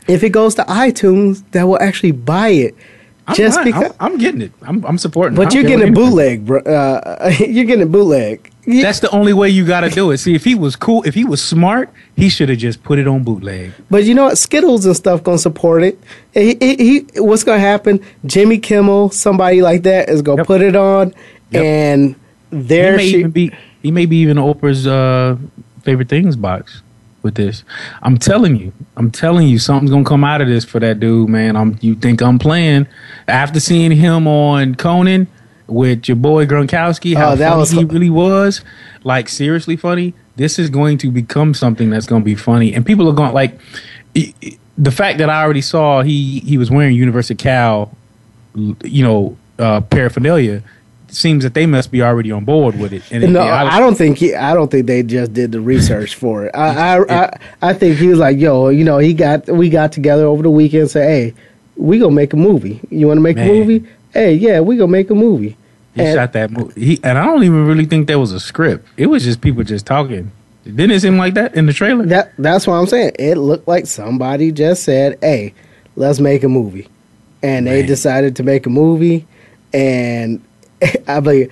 [0.08, 2.76] if it goes to iTunes that will actually buy it.
[3.26, 3.66] I'm just fine.
[3.66, 4.52] because, I'm, I'm getting it.
[4.64, 5.36] I'm, I'm supporting.
[5.38, 6.60] But don't you're getting a bootleg, bro.
[6.60, 8.52] Uh, you're getting a bootleg.
[8.66, 10.18] That's the only way you got to do it.
[10.18, 13.08] See, if he was cool, if he was smart, he should have just put it
[13.08, 13.74] on bootleg.
[13.90, 14.38] But you know what?
[14.38, 16.00] Skittles and stuff gonna support it.
[16.34, 18.00] He, he, he- what's gonna happen?
[18.26, 21.14] Jimmy Kimmel, somebody like that, is gonna put it on,
[21.54, 22.16] and
[22.52, 23.20] there he may she.
[23.20, 25.38] even be he may be even Oprah's uh,
[25.82, 26.83] favorite things box
[27.24, 27.64] with this.
[28.04, 31.30] I'm telling you, I'm telling you, something's gonna come out of this for that dude,
[31.30, 31.56] man.
[31.56, 32.88] I'm you think I'm playing
[33.28, 35.28] after seeing him on Conan
[35.68, 38.62] with your boy Gronkowski, how Oh, that funny was he really was,
[39.04, 40.14] like seriously funny.
[40.36, 43.34] This is going to become something that's going to be funny, and people are going
[43.34, 43.60] like
[44.78, 47.96] the fact that I already saw he he was wearing University Cal,
[48.56, 50.64] you know, uh, paraphernalia.
[51.14, 53.04] Seems that they must be already on board with it.
[53.12, 54.34] And it- no, I- I don't think he.
[54.36, 56.52] I don't think they just did the research for it.
[56.56, 59.92] I, I, I, I think he was like, "Yo, you know, he got we got
[59.92, 60.82] together over the weekend.
[60.84, 61.34] and Say, hey,
[61.76, 62.80] we gonna make a movie.
[62.90, 63.50] You want to make Man.
[63.50, 63.86] a movie?
[64.14, 65.56] Hey, yeah, we gonna make a movie."
[65.96, 66.84] He And- shot that movie.
[66.84, 68.88] He, and I don't even really think that was a script.
[68.98, 70.32] It was just people just talking.
[70.66, 72.06] Didn't it seem like that in the trailer?
[72.08, 73.12] That that's what I'm saying.
[73.20, 75.54] It looked like somebody just said, "Hey,
[75.96, 76.88] let's make a movie,"
[77.44, 79.28] and they decided to make a movie.
[79.74, 80.42] And
[81.08, 81.50] I mean,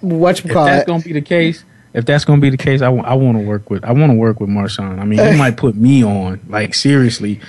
[0.00, 0.86] what you If call that's it?
[0.86, 1.64] gonna be the case,
[1.94, 3.84] if that's gonna be the case, I want to work with.
[3.84, 4.98] I want to work with Marshawn.
[4.98, 6.40] I mean, he might put me on.
[6.48, 7.40] Like seriously,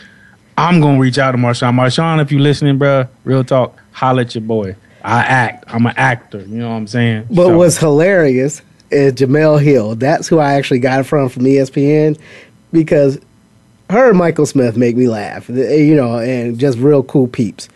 [0.57, 1.73] I'm gonna reach out to Marshawn.
[1.73, 4.75] Marshawn, if you're listening, bruh, real talk, holla at your boy.
[5.03, 5.65] I act.
[5.67, 6.39] I'm an actor.
[6.39, 7.27] You know what I'm saying?
[7.29, 9.95] But So- what's hilarious is Jemele Hill.
[9.95, 12.17] That's who I actually got it from from ESPN
[12.71, 13.19] because
[13.89, 15.47] her and Michael Smith make me laugh.
[15.49, 17.69] You know, and just real cool peeps.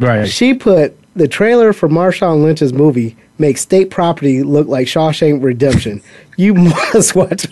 [0.00, 0.28] right.
[0.28, 6.00] She put the trailer for Marshawn Lynch's movie makes state property look like Shawshank Redemption.
[6.38, 6.54] you
[6.94, 7.46] must watch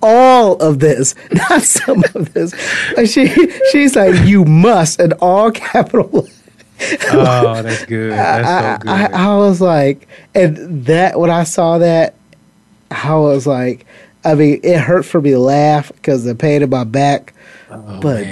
[0.00, 2.54] all of this, not some of this.
[2.96, 3.26] And she
[3.72, 6.28] she's like, you must in all capital.
[7.10, 8.12] oh, that's good.
[8.16, 8.88] That's I, so good.
[8.88, 12.14] I, I was like, and that when I saw that,
[12.92, 13.84] I was like,
[14.24, 17.34] I mean, it hurt for me to laugh because the pain in my back.
[17.68, 18.24] Oh, but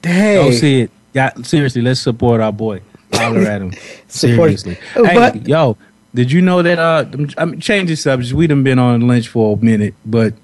[0.00, 0.90] dang, Go see it.
[1.12, 2.80] Yeah, seriously, let's support our boy.
[3.14, 3.72] Holler at him.
[4.08, 4.78] Seriously.
[4.96, 5.76] Uh, Hey, but- yo,
[6.14, 6.78] did you know that?
[6.78, 7.04] Uh,
[7.38, 8.32] I mean, changing the subject.
[8.34, 10.34] We done been on Lynch for a minute, but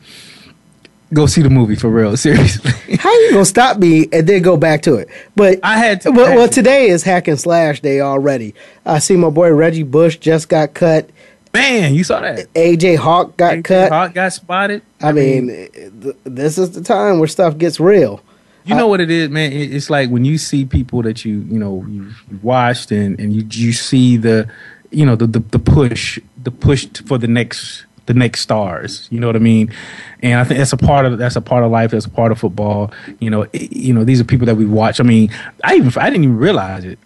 [1.13, 2.17] go see the movie for real.
[2.17, 2.71] Seriously.
[2.97, 5.09] how you gonna stop me and then go back to it?
[5.35, 6.11] But I had to.
[6.11, 8.55] Well, well, today is hack and slash day already.
[8.85, 11.11] I see my boy Reggie Bush just got cut.
[11.55, 12.53] Man, you saw that?
[12.53, 13.91] AJ Hawk got cut.
[13.91, 14.83] Hawk got spotted.
[15.01, 18.21] I mean, th- this is the time where stuff gets real.
[18.67, 19.53] You know what it is, man.
[19.53, 23.47] It's like when you see people that you you know you've watched and and you
[23.51, 24.49] you see the
[24.91, 29.09] you know the the, the push the push for the next the next stars.
[29.11, 29.73] You know what I mean?
[30.23, 31.91] And I think that's a part of that's a part of life.
[31.93, 32.93] That's a part of football.
[33.21, 35.01] You know, it- you know these are people that we watch.
[35.01, 35.31] I mean,
[35.65, 36.99] I even I didn't even realize it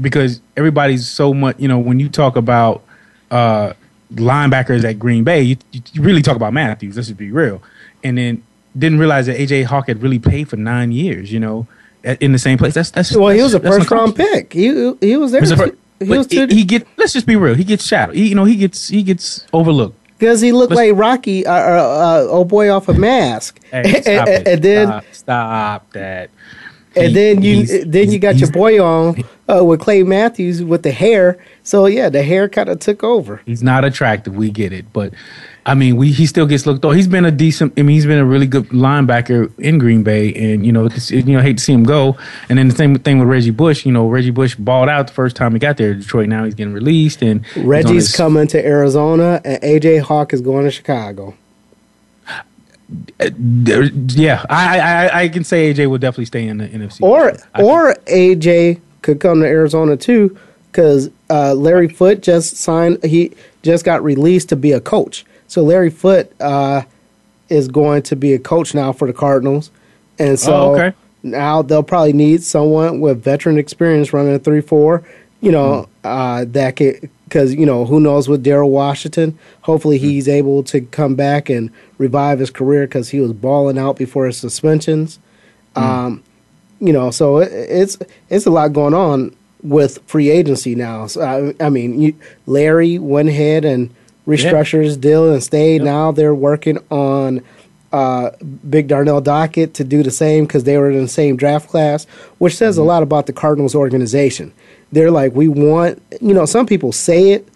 [0.00, 1.56] because everybody's so much.
[1.58, 2.82] You know, when you talk about
[3.30, 3.72] uh,
[4.14, 5.56] linebackers at Green Bay, you,
[5.92, 6.96] you really talk about Matthews.
[6.96, 7.62] Let's just be real.
[8.04, 8.42] And then
[8.78, 11.32] didn't realize that AJ Hawk had really played for nine years.
[11.32, 11.66] You know,
[12.04, 12.74] at- in the same place.
[12.74, 14.52] That's that's Well, he was a first round pick.
[14.52, 15.42] He he was there.
[15.42, 15.70] He was
[16.00, 16.86] he was he, he get.
[16.96, 17.54] Let's just be real.
[17.54, 18.14] He gets shadowed.
[18.16, 22.24] He, you know, he gets he gets overlooked Because he looked like Rocky, uh, uh,
[22.24, 23.60] uh, old boy off a mask.
[23.70, 24.48] Hey, stop and, it.
[24.48, 26.30] and then stop, stop that.
[26.96, 29.22] and He- then you then you got your boy on
[29.52, 31.36] uh, with Clay Matthews with the hair.
[31.64, 33.42] So yeah, the hair kind of took over.
[33.44, 34.36] He's not attractive.
[34.36, 35.12] We get it, but
[35.68, 36.82] I mean, we he still gets looked.
[36.82, 37.74] Oh, he's been a decent.
[37.76, 41.10] I mean, he's been a really good linebacker in Green Bay, and you know, it's,
[41.10, 42.16] you know, hate to see him go.
[42.48, 43.84] And then the same thing with Reggie Bush.
[43.84, 45.92] You know, Reggie Bush balled out the first time he got there.
[45.92, 46.30] to Detroit.
[46.30, 50.70] Now he's getting released, and Reggie's coming to Arizona, and AJ Hawk is going to
[50.70, 51.34] Chicago.
[53.18, 57.02] yeah, I, I I can say AJ will definitely stay in the NFC.
[57.02, 60.34] Or or AJ could come to Arizona too,
[60.72, 63.04] because uh, Larry Foote just signed.
[63.04, 65.26] He just got released to be a coach.
[65.48, 66.82] So Larry Foote uh,
[67.48, 69.70] is going to be a coach now for the Cardinals,
[70.18, 70.96] and so Oh, okay.
[71.22, 75.02] now they'll probably need someone with veteran experience running a three four.
[75.40, 79.38] You know uh, that could because you know who knows with Daryl Washington.
[79.62, 83.96] Hopefully he's able to come back and revive his career because he was balling out
[83.96, 85.18] before his suspensions.
[85.76, 86.24] Um,
[86.80, 91.06] you know, so it, it's it's a lot going on with free agency now.
[91.06, 91.20] So
[91.60, 92.14] I, I mean, you,
[92.46, 93.94] Larry went ahead and
[94.28, 95.82] restructured his deal and stayed.
[95.82, 97.42] Now they're working on
[97.92, 98.30] uh,
[98.68, 102.04] Big Darnell Dockett to do the same because they were in the same draft class,
[102.36, 104.52] which says a lot about the Cardinals organization.
[104.92, 107.48] They're like, we want, you know, some people say it.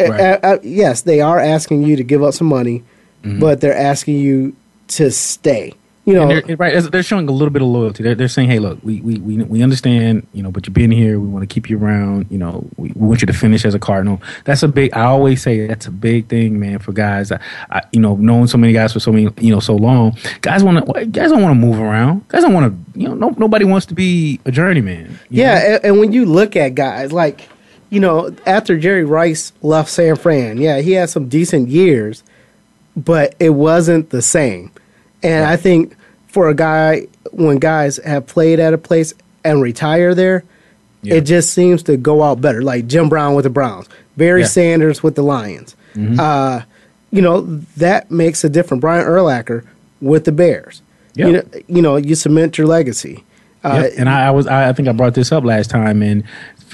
[0.00, 0.20] Right.
[0.20, 2.82] uh, uh, yes, they are asking you to give up some money,
[3.22, 3.40] Mhm.
[3.40, 4.54] but they're asking you
[4.88, 5.72] to stay.
[6.06, 8.04] You know, they're, right, they're showing a little bit of loyalty.
[8.04, 10.92] They're, they're saying, "Hey, look, we, we, we, we understand, you know, but you've been
[10.92, 11.18] here.
[11.18, 12.28] We want to keep you around.
[12.30, 14.92] You know, we, we want you to finish as a Cardinal." That's a big.
[14.94, 17.32] I always say that's a big thing, man, for guys.
[17.32, 17.40] I,
[17.70, 20.62] I you know, knowing so many guys for so many, you know, so long, guys
[20.62, 22.26] want to, guys don't want to move around.
[22.28, 25.18] Guys don't want to, you know, no, nobody wants to be a journeyman.
[25.28, 27.48] Yeah, and, and when you look at guys like,
[27.90, 32.22] you know, after Jerry Rice left San Fran, yeah, he had some decent years,
[32.96, 34.70] but it wasn't the same.
[35.26, 35.96] And I think
[36.28, 39.12] for a guy, when guys have played at a place
[39.44, 40.44] and retire there,
[41.02, 42.62] it just seems to go out better.
[42.62, 44.46] Like Jim Brown with the Browns, Barry Yeah.
[44.48, 45.76] Sanders with the Lions.
[45.94, 46.18] Mhm.
[46.18, 46.64] Uh,
[47.12, 47.42] you know,
[47.76, 48.80] that makes a difference.
[48.80, 49.64] Brian Urlacher
[50.00, 50.82] with the Bears.
[51.14, 51.26] Yeah.
[51.28, 53.22] You know, you know, you cement your legacy.
[53.64, 53.92] Uh, Yep.
[53.98, 56.24] And I, I was, I, I think I brought this up last time and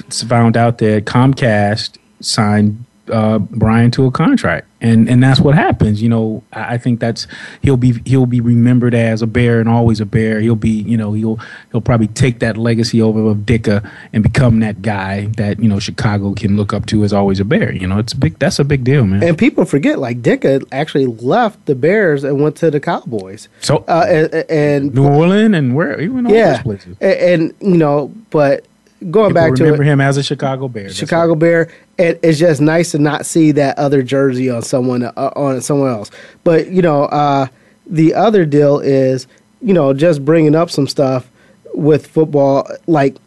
[0.09, 5.55] f- found out that Comcast signed uh, Brian to a contract, and and that's what
[5.55, 6.01] happens.
[6.01, 7.27] You know, I, I think that's
[7.61, 10.39] he'll be he'll be remembered as a bear and always a bear.
[10.39, 11.39] He'll be, you know, he'll
[11.71, 15.79] he'll probably take that legacy over of Ditka and become that guy that you know
[15.79, 17.73] Chicago can look up to as always a bear.
[17.73, 19.23] You know, it's a big that's a big deal, man.
[19.23, 23.49] And people forget, like Ditka actually left the Bears and went to the Cowboys.
[23.59, 26.97] So uh, and, and New Orleans and where he went all yeah, those places.
[27.01, 28.65] and, and you know, but
[29.11, 30.89] going People back to remember it, him as a Chicago Bear.
[30.89, 35.31] Chicago Bear, it, it's just nice to not see that other jersey on someone uh,
[35.35, 36.11] on someone else.
[36.43, 37.47] But you know, uh,
[37.85, 39.27] the other deal is,
[39.61, 41.29] you know, just bringing up some stuff
[41.73, 42.67] with football.
[42.87, 43.17] Like,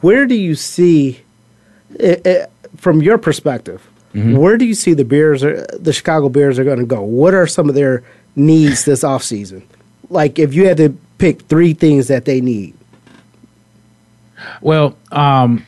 [0.00, 1.20] where do you see,
[1.98, 4.36] it, it, from your perspective, Mm-hmm.
[4.36, 7.00] where do you see the Bears, are, the Chicago Bears, are going to go?
[7.00, 8.04] What are some of their
[8.36, 9.62] needs this offseason?
[10.10, 12.74] Like, if you had to pick three things that they need.
[14.60, 15.64] Well, um,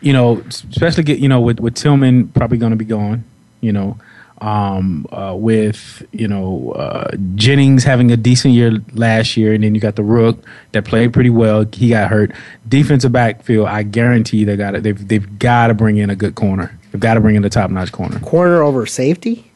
[0.00, 3.24] you know, especially get you know with with Tillman probably going to be gone.
[3.60, 3.98] You know,
[4.40, 9.74] um, uh, with you know uh, Jennings having a decent year last year, and then
[9.74, 11.64] you got the Rook that played pretty well.
[11.72, 12.32] He got hurt.
[12.68, 14.82] Defensive backfield, I guarantee they got it.
[14.82, 16.78] They've they've got to bring in a good corner.
[16.92, 18.18] They've got to bring in a top notch corner.
[18.20, 19.50] Corner over safety?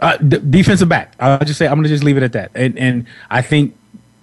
[0.00, 1.14] Uh, d- defensive back.
[1.20, 2.52] I'll just say I'm going to just leave it at that.
[2.54, 3.76] And and I think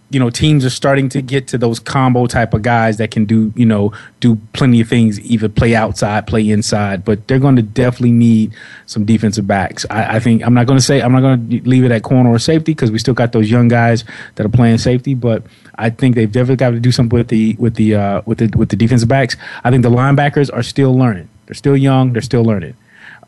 [0.09, 3.25] you know teams are starting to get to those combo type of guys that can
[3.25, 7.03] do you know do plenty of things, either play outside, play inside.
[7.03, 8.53] But they're going to definitely need
[8.85, 9.85] some defensive backs.
[9.89, 12.03] I, I think I'm not going to say I'm not going to leave it at
[12.03, 14.05] corner or safety because we still got those young guys
[14.35, 15.13] that are playing safety.
[15.13, 15.43] But
[15.75, 18.57] I think they've definitely got to do something with the with the uh, with the
[18.57, 19.35] with the defensive backs.
[19.63, 21.29] I think the linebackers are still learning.
[21.45, 22.13] They're still young.
[22.13, 22.75] They're still learning.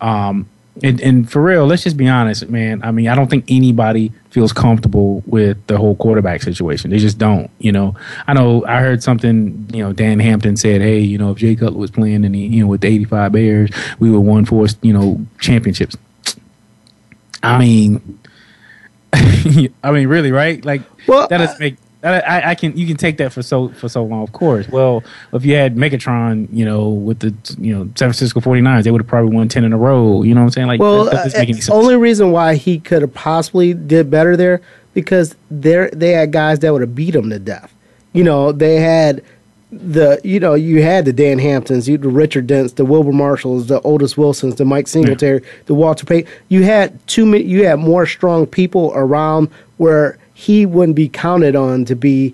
[0.02, 0.48] Um,
[0.84, 2.82] and, and for real, let's just be honest, man.
[2.84, 6.92] I mean, I don't think anybody feels comfortable with the whole quarterback situation.
[6.92, 7.50] They just don't.
[7.60, 7.96] You know,
[8.28, 9.68] I know I heard something.
[9.74, 12.40] You know, Dan Hampton said, "Hey, you know, if Jay Cutler was playing in the
[12.40, 13.70] you know with the '85 Bears,
[14.00, 15.98] we would won four you know championships."
[17.44, 18.20] I mean,
[19.14, 20.64] I mean, really, right?
[20.64, 21.78] Like, well, that doesn't make.
[22.02, 24.70] I, I can you can take that for so for so long, of course.
[24.70, 28.92] Well, if you had Megatron, you know, with the you know San Francisco 49ers, they
[28.92, 30.24] would have probably won ten in a row.
[30.24, 30.68] You know what I'm saying?
[30.68, 34.62] Like, well, uh, make only reason why he could have possibly did better there
[34.94, 37.74] because they they had guys that would have beat him to death.
[38.14, 39.22] You know, they had
[39.72, 43.68] the you know you had the Dan Hamptons, you the Richard Dents, the Wilber Marshalls,
[43.68, 46.32] the Otis Wilsons, the Mike Singletary, the Walter Payton.
[46.48, 47.44] You had too many.
[47.44, 52.34] You had more strong people around where he wouldn't be counted on to be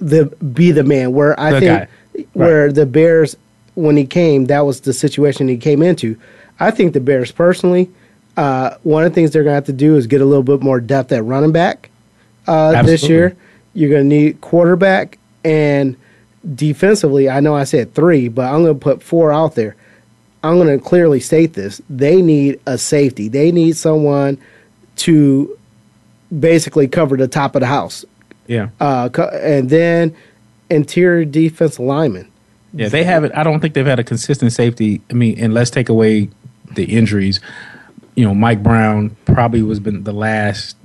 [0.00, 1.14] the be the man.
[1.14, 1.88] Where I The think
[2.34, 3.38] where the Bears
[3.74, 6.18] when he came, that was the situation he came into.
[6.58, 7.90] I think the Bears personally,
[8.36, 10.42] uh, one of the things they're going to have to do is get a little
[10.42, 11.88] bit more depth at running back
[12.46, 13.34] uh, this year.
[13.72, 15.96] You're going to need quarterback and
[16.54, 17.30] defensively.
[17.30, 19.74] I know I said three, but I'm going to put four out there.
[20.42, 23.28] I'm going to clearly state this: they need a safety.
[23.28, 24.36] They need someone
[24.96, 25.56] to
[26.38, 28.04] basically cover the top of the house,
[28.46, 28.68] Yeah.
[28.80, 29.08] uh,
[29.42, 30.14] and then
[30.70, 32.28] interior defense lineman.
[32.72, 33.32] Yeah, they haven't.
[33.34, 35.00] I don't think they've had a consistent safety.
[35.10, 36.30] I mean, and let's take away
[36.74, 37.40] the injuries.
[38.14, 40.76] You know, Mike Brown probably was been the last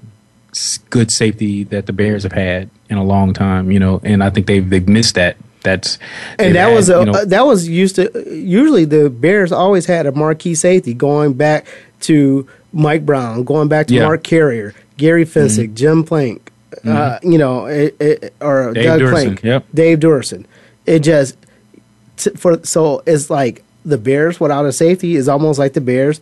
[0.89, 3.69] good safety that the Bears have had in a long time.
[3.71, 5.37] You know, and I think they've they've missed that.
[5.61, 5.97] That's
[6.39, 9.51] and that had, was a you know, uh, that was used to usually the Bears
[9.51, 11.65] always had a marquee safety going back
[12.01, 14.03] to Mike Brown, going back to Yeah.
[14.03, 15.39] Mark Carrier, Gary mm-hmm.
[15.39, 16.89] Fencik, Jim Plank, mm-hmm.
[16.89, 19.65] uh, you know, it, it, or Dave Doug Duerson, Plank, yep.
[19.73, 20.45] Dave Duerson.
[20.85, 21.37] It just
[22.17, 26.21] t- for so it's like the Bears without a safety is almost like the Bears.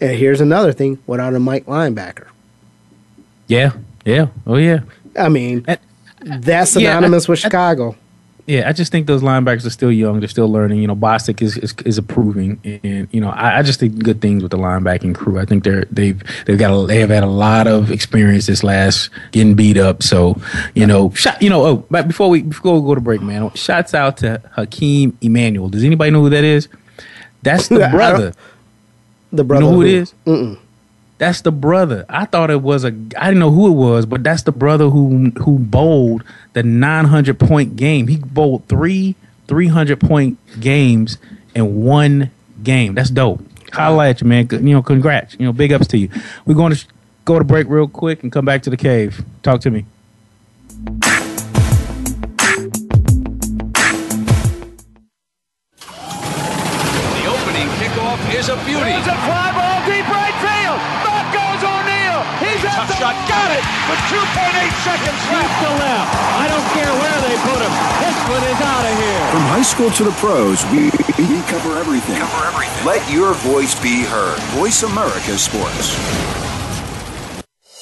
[0.00, 2.26] And here's another thing: without a Mike linebacker.
[3.46, 3.72] yeah,
[4.04, 4.80] yeah, oh yeah.
[5.18, 5.64] I mean,
[6.20, 7.96] that's yeah, synonymous with Chicago.
[8.46, 10.20] Yeah, I just think those linebackers are still young.
[10.20, 10.80] They're still learning.
[10.80, 14.20] You know, Bostic is is, is improving, and you know, I, I just think good
[14.20, 15.40] things with the linebacking crew.
[15.40, 18.62] I think they're they've they've got a, they have had a lot of experience this
[18.62, 20.00] last getting beat up.
[20.04, 20.40] So,
[20.74, 21.42] you know, shot.
[21.42, 24.40] You know, oh, but before we before we go to break, man, shouts out to
[24.52, 25.68] Hakeem Emmanuel.
[25.68, 26.68] Does anybody know who that is?
[27.42, 28.32] That's the brother.
[29.32, 29.64] The You brother.
[29.64, 30.14] know who it who- is?
[30.24, 30.58] Mm-mm.
[31.18, 32.04] That's the brother.
[32.08, 32.88] I thought it was a.
[32.88, 37.38] I didn't know who it was, but that's the brother who who bowled the 900
[37.38, 38.08] point game.
[38.08, 39.16] He bowled three
[39.48, 41.18] 300 point games
[41.54, 42.30] in one
[42.62, 42.94] game.
[42.94, 43.40] That's dope.
[43.72, 44.48] Holla at you, man.
[44.50, 45.36] You know, congrats.
[45.38, 46.10] You know, big ups to you.
[46.44, 46.86] We're going to
[47.24, 49.24] go to break real quick and come back to the cave.
[49.42, 49.86] Talk to me.
[55.80, 59.45] The opening kickoff is a beauty.
[63.06, 63.28] Shot.
[63.28, 65.54] Got it with 2.8 seconds left.
[65.62, 66.10] to left.
[66.42, 67.72] I don't care where they put him.
[68.02, 69.30] This one is out of here.
[69.30, 70.90] From high school to the pros, we,
[71.22, 72.18] we cover everything.
[72.18, 72.86] Cover everything.
[72.86, 74.38] Let your voice be heard.
[74.58, 76.55] Voice America Sports.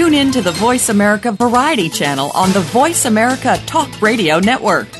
[0.00, 4.99] Tune in to the Voice America Variety channel on the Voice America Talk Radio Network.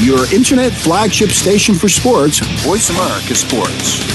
[0.00, 4.06] Your internet flagship station for sports, Voice America Sports.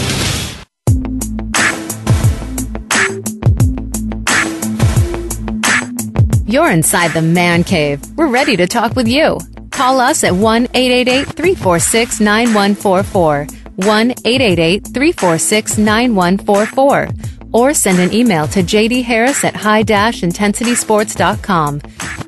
[6.48, 8.02] You're inside the man cave.
[8.16, 9.40] We're ready to talk with you.
[9.72, 13.48] Call us at 1 888 346 9144.
[13.76, 17.10] 1 888 346 9144.
[17.52, 21.82] Or send an email to JD Harris at high intensitysports.com.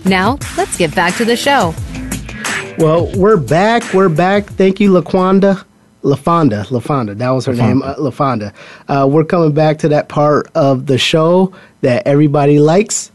[0.03, 1.73] Now, let's get back to the show.
[2.77, 3.93] Well, we're back.
[3.93, 4.45] We're back.
[4.45, 5.63] Thank you, Laquanda.
[6.03, 6.65] LaFonda.
[6.67, 7.17] LaFonda.
[7.17, 7.81] That was her name.
[7.81, 8.53] Uh, LaFonda.
[8.87, 13.11] Uh, we're coming back to that part of the show that everybody likes.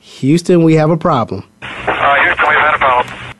[0.00, 1.44] Houston, we have a problem.
[1.62, 3.34] Uh, Houston, we've had a problem.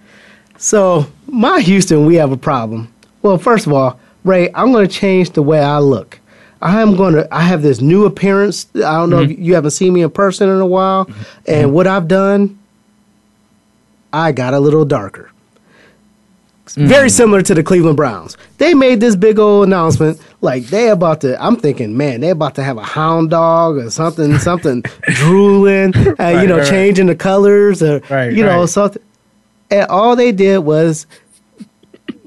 [0.59, 2.93] So, my Houston, we have a problem.
[3.23, 6.21] Well, first of all, Ray, I'm going to change the way I look.
[6.61, 8.69] I'm going to, I have this new appearance.
[8.77, 11.09] I don't know if you haven't seen me in person in a while.
[11.47, 12.59] And what I've done,
[14.13, 15.31] I got a little darker.
[16.75, 18.37] Very similar to the Cleveland Browns.
[18.59, 21.43] They made this big old announcement, like they about to.
[21.45, 26.15] I'm thinking, man, they about to have a hound dog or something, something drooling, uh,
[26.19, 26.71] Right, you know, right, right.
[26.71, 28.69] changing the colors, or Right, you know, right.
[28.69, 29.03] something.
[29.71, 31.07] And all they did was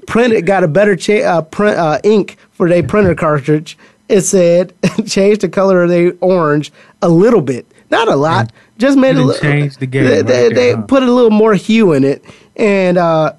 [0.06, 3.76] printed got a better cha- uh, print uh, ink for their printer cartridge.
[4.08, 4.74] It said
[5.06, 6.72] change the color of their orange
[7.02, 8.52] a little bit, not a lot.
[8.78, 9.40] Just made a little.
[9.40, 10.82] changed the game They, right they, there, they huh?
[10.82, 12.24] put a little more hue in it
[12.56, 13.32] and uh,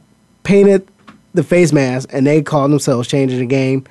[0.43, 0.87] painted
[1.33, 3.85] the face mask, and they called themselves changing the game.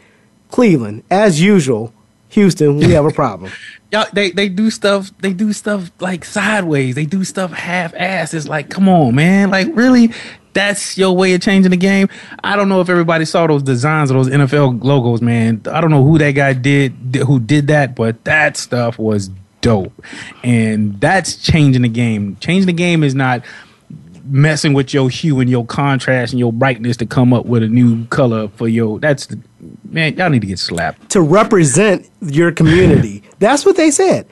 [0.51, 1.93] Cleveland, as usual.
[2.31, 3.51] Houston, we have a problem.
[3.93, 5.11] Y'all, they they do stuff.
[5.21, 6.97] They do stuff like sideways.
[6.97, 8.35] They do stuff half ass.
[8.35, 9.51] It's like, come on, man.
[9.51, 10.13] Like, really?
[10.53, 12.09] That's your way of changing the game.
[12.43, 15.61] I don't know if everybody saw those designs of those NFL logos, man.
[15.71, 16.95] I don't know who that guy did-
[17.27, 19.31] who did that, but that stuff was
[19.61, 19.93] dope,
[20.43, 22.37] and that's changing the game.
[22.41, 23.43] Changing the game is not
[24.29, 27.69] messing with your hue and your contrast and your brightness to come up with a
[27.69, 28.99] new color for your.
[28.99, 29.41] That's the
[29.89, 30.17] man.
[30.17, 31.11] Y'all need to get slapped.
[31.11, 33.23] to represent your community.
[33.39, 34.27] That's what they said.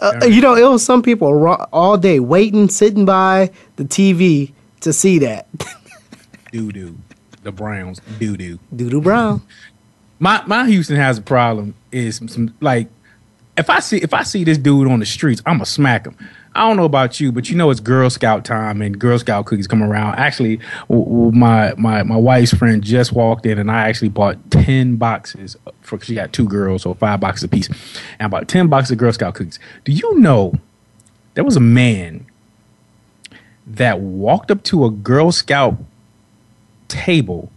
[0.00, 4.92] Uh, you know, it was some people all day waiting, sitting by the TV to
[4.92, 5.46] see that.
[6.52, 6.98] Doo doo.
[7.42, 8.00] The Browns.
[8.18, 8.58] Doo doo.
[8.74, 9.42] Doodoo Brown.
[10.20, 11.74] My my Houston has a problem.
[11.90, 12.88] Is some, some like
[13.56, 16.16] if I see if I see this dude on the streets, I'ma smack him.
[16.56, 19.46] I don't know about you, but you know it's Girl Scout time and Girl Scout
[19.46, 20.14] cookies come around.
[20.16, 24.38] Actually, w- w- my my my wife's friend just walked in, and I actually bought
[24.50, 26.00] ten boxes for.
[26.00, 27.76] She got two girls, so five boxes apiece, and
[28.20, 29.58] I bought ten boxes of Girl Scout cookies.
[29.84, 30.54] Do you know
[31.34, 32.26] there was a man
[33.66, 35.76] that walked up to a Girl Scout
[36.88, 37.50] table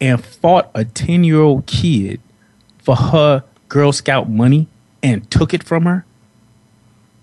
[0.00, 2.20] and fought a 10 year old kid
[2.78, 4.68] for her Girl Scout money
[5.02, 6.04] and took it from her?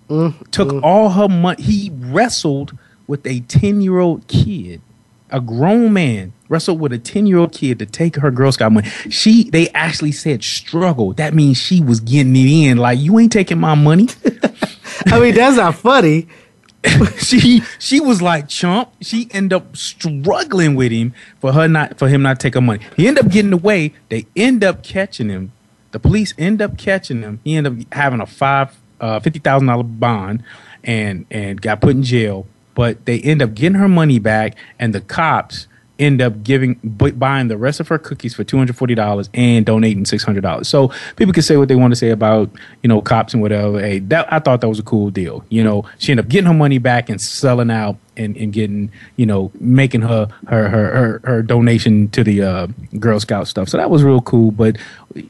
[0.10, 0.84] Mm, took mm.
[0.84, 1.62] all her money.
[1.62, 4.82] He wrestled with a 10 year old kid,
[5.30, 8.72] a grown man wrestled with a 10 year old kid to take her Girl Scout
[8.72, 8.88] money.
[9.10, 11.14] She, they actually said struggle.
[11.14, 12.78] That means she was getting it in.
[12.78, 14.08] Like, you ain't taking my money.
[15.08, 16.28] I mean, that's not funny.
[17.18, 18.92] she she was like chump.
[19.02, 22.86] She ended up struggling with him for her not for him not take her money.
[22.96, 23.94] He ended up getting away.
[24.10, 25.52] They end up catching him.
[25.96, 27.40] The police end up catching him.
[27.46, 30.44] He ended up having a five uh, fifty thousand dollar bond
[30.84, 32.48] and and got put in jail.
[32.74, 35.68] But they end up getting her money back, and the cops
[36.00, 39.66] end up giving buying the rest of her cookies for two hundred forty dollars and
[39.66, 40.68] donating six hundred dollars.
[40.68, 42.50] So people can say what they want to say about
[42.84, 43.80] you know cops and whatever.
[43.80, 45.46] Hey, that I thought that was a cool deal.
[45.50, 48.92] You know, she ended up getting her money back and selling out and, and getting
[49.16, 52.68] you know making her her her her, her donation to the uh,
[53.00, 53.70] Girl Scout stuff.
[53.70, 54.52] So that was real cool.
[54.52, 54.78] But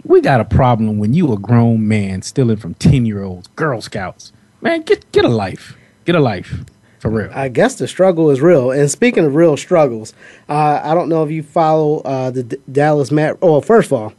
[0.03, 3.81] we got a problem when you a grown man stealing from ten year olds Girl
[3.81, 4.31] Scouts.
[4.61, 5.77] Man, get get a life.
[6.05, 6.63] Get a life.
[7.05, 7.29] For real.
[7.35, 8.71] I guess the struggle is real.
[8.71, 10.15] And speaking of real struggles,
[10.49, 13.37] uh, I don't know if you follow uh, the D- Dallas Matt.
[13.43, 14.13] Oh, first of all,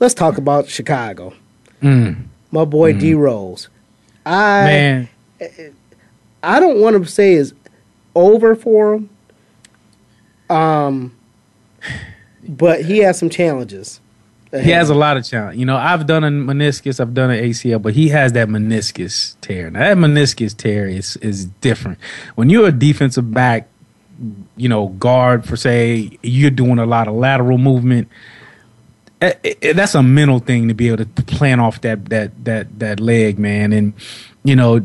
[0.00, 1.34] let's talk about Chicago.
[1.82, 2.24] Mm.
[2.50, 3.68] My boy D Rose.
[4.24, 5.08] I Man.
[6.42, 7.52] I don't want to say it's
[8.14, 9.10] over for him.
[10.48, 11.14] Um,
[12.48, 14.00] but he has some challenges.
[14.52, 15.58] He has a lot of challenge.
[15.58, 19.36] You know, I've done a meniscus, I've done an ACL, but he has that meniscus
[19.40, 19.70] tear.
[19.70, 21.98] Now that meniscus tear is is different.
[22.34, 23.68] When you're a defensive back,
[24.56, 28.08] you know, guard for say you're doing a lot of lateral movement.
[29.22, 32.78] eh, eh, That's a mental thing to be able to plan off that that that
[32.78, 33.72] that leg, man.
[33.72, 33.94] And
[34.44, 34.80] you know,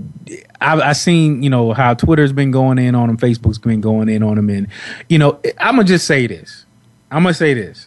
[0.62, 4.08] I've I seen you know how Twitter's been going in on him, Facebook's been going
[4.08, 4.68] in on him, and
[5.10, 6.66] you know, I'm gonna just say this.
[7.12, 7.87] I'm gonna say this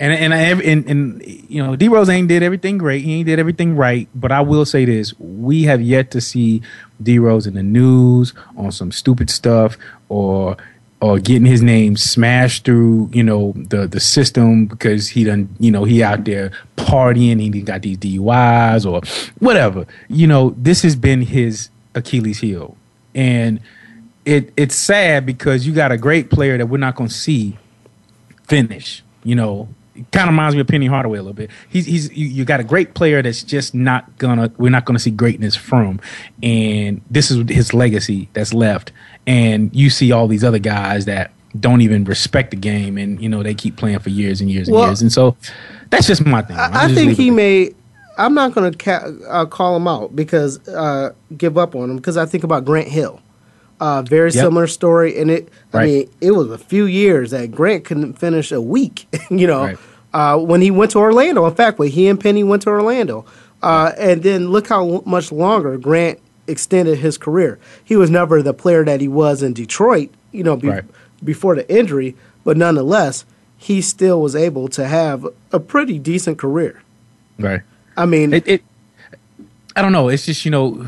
[0.00, 3.04] and and I and, and you know D Rose ain't did everything great.
[3.04, 4.08] He ain't did everything right.
[4.14, 6.62] But I will say this: we have yet to see
[7.02, 9.76] D Rose in the news on some stupid stuff
[10.08, 10.56] or
[11.00, 15.70] or getting his name smashed through you know the the system because he done you
[15.70, 17.44] know he out there partying.
[17.44, 19.00] and He got these DUIs or
[19.40, 19.86] whatever.
[20.08, 22.76] You know this has been his Achilles heel,
[23.14, 23.60] and
[24.24, 27.58] it it's sad because you got a great player that we're not going to see
[28.46, 29.02] finish.
[29.24, 29.68] You know,
[30.12, 31.50] kind of reminds me of Penny Hardaway a little bit.
[31.68, 34.98] He's he's you, you got a great player that's just not gonna we're not gonna
[34.98, 36.00] see greatness from,
[36.42, 38.92] and this is his legacy that's left.
[39.26, 43.28] And you see all these other guys that don't even respect the game, and you
[43.28, 45.02] know they keep playing for years and years and Well, years.
[45.02, 45.36] And so
[45.90, 46.56] that's just my thing.
[46.56, 47.72] I, I think he may.
[48.16, 51.96] I'm not going to ca- uh, call him out because uh, give up on him
[51.96, 53.20] because I think about Grant Hill.
[53.80, 54.42] Uh, very Yep.
[54.44, 55.48] similar story, and it.
[55.72, 59.06] I mean, it was a few years that Grant couldn't finish a week.
[59.30, 59.78] you know, Right.
[60.12, 61.46] uh, when he went to Orlando.
[61.46, 63.24] In fact, when he and Penny went to Orlando,
[63.62, 66.18] uh, and then look how much longer Grant
[66.48, 67.58] extended his career.
[67.84, 70.10] He was never the player that he was in Detroit.
[70.32, 70.84] You know, be- Right.
[71.24, 73.24] before the injury, but nonetheless,
[73.56, 76.82] he still was able to have a pretty decent career.
[77.38, 77.60] Right.
[77.96, 78.62] I mean, it, it
[79.78, 80.08] I don't know.
[80.08, 80.84] It's just you know,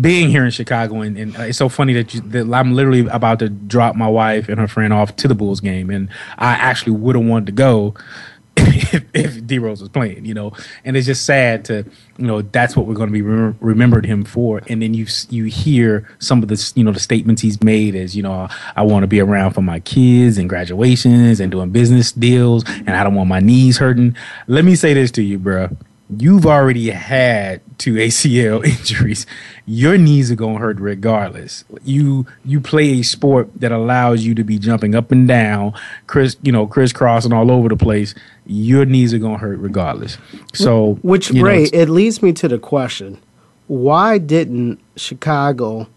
[0.00, 3.40] being here in Chicago, and, and it's so funny that, you, that I'm literally about
[3.40, 6.92] to drop my wife and her friend off to the Bulls game, and I actually
[6.92, 7.94] would have wanted to go
[8.56, 10.52] if, if D Rose was playing, you know.
[10.84, 11.84] And it's just sad to,
[12.16, 14.62] you know, that's what we're going to be remem- remembered him for.
[14.68, 18.14] And then you you hear some of the, you know, the statements he's made as,
[18.14, 22.12] you know, I want to be around for my kids and graduations and doing business
[22.12, 24.16] deals, and I don't want my knees hurting.
[24.46, 25.76] Let me say this to you, bro.
[26.16, 29.26] You've already had two ACL injuries.
[29.66, 31.64] Your knees are gonna hurt regardless.
[31.84, 35.74] You you play a sport that allows you to be jumping up and down,
[36.06, 38.14] Chris, you know, crisscrossing all over the place.
[38.46, 40.18] Your knees are gonna hurt regardless.
[40.52, 43.20] So, which you know, it leads me to the question:
[43.68, 45.88] Why didn't Chicago,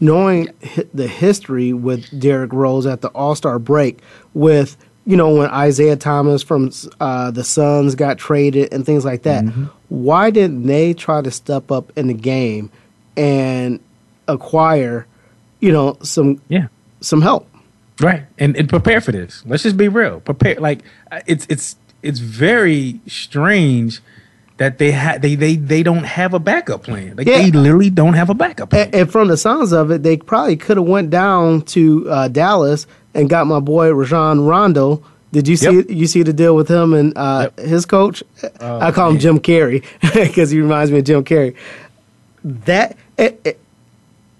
[0.00, 0.48] knowing
[0.92, 4.00] the history with Derrick Rose at the All Star break,
[4.34, 6.70] with you know when Isaiah Thomas from
[7.00, 9.44] uh, the Suns got traded and things like that,
[9.88, 12.70] why didn't they try to step up in the game
[13.16, 13.80] and
[14.28, 15.06] acquire,
[15.60, 16.68] you know, some yeah
[17.00, 17.48] some help?
[18.00, 19.42] Right, and and prepare for this.
[19.46, 20.20] Let's just be real.
[20.20, 20.56] Prepare.
[20.56, 20.80] Like
[21.26, 24.00] it's it's it's very strange
[24.60, 27.16] that they had they they they don't have a backup plan.
[27.16, 28.72] Like they literally don't have a backup.
[28.74, 32.28] And, and from the sounds of it, they probably could have went down to uh,
[32.28, 35.02] Dallas and got my boy Rajon Rondo.
[35.32, 38.22] Did you see you see the deal with him and uh, his coach?
[38.60, 39.84] Oh, I call him Jim Carrey
[40.14, 41.54] because he reminds me of Jim Carrey.
[42.44, 43.60] That it, it-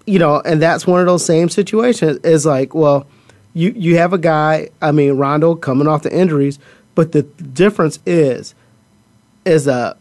[0.07, 2.17] you know, and that's one of those same situations.
[2.23, 3.05] Is like, well,
[3.53, 4.69] you you have a guy.
[4.81, 6.57] I mean, Rondo coming off the injuries,
[6.95, 8.53] but the difference is
[9.45, 9.95] is uh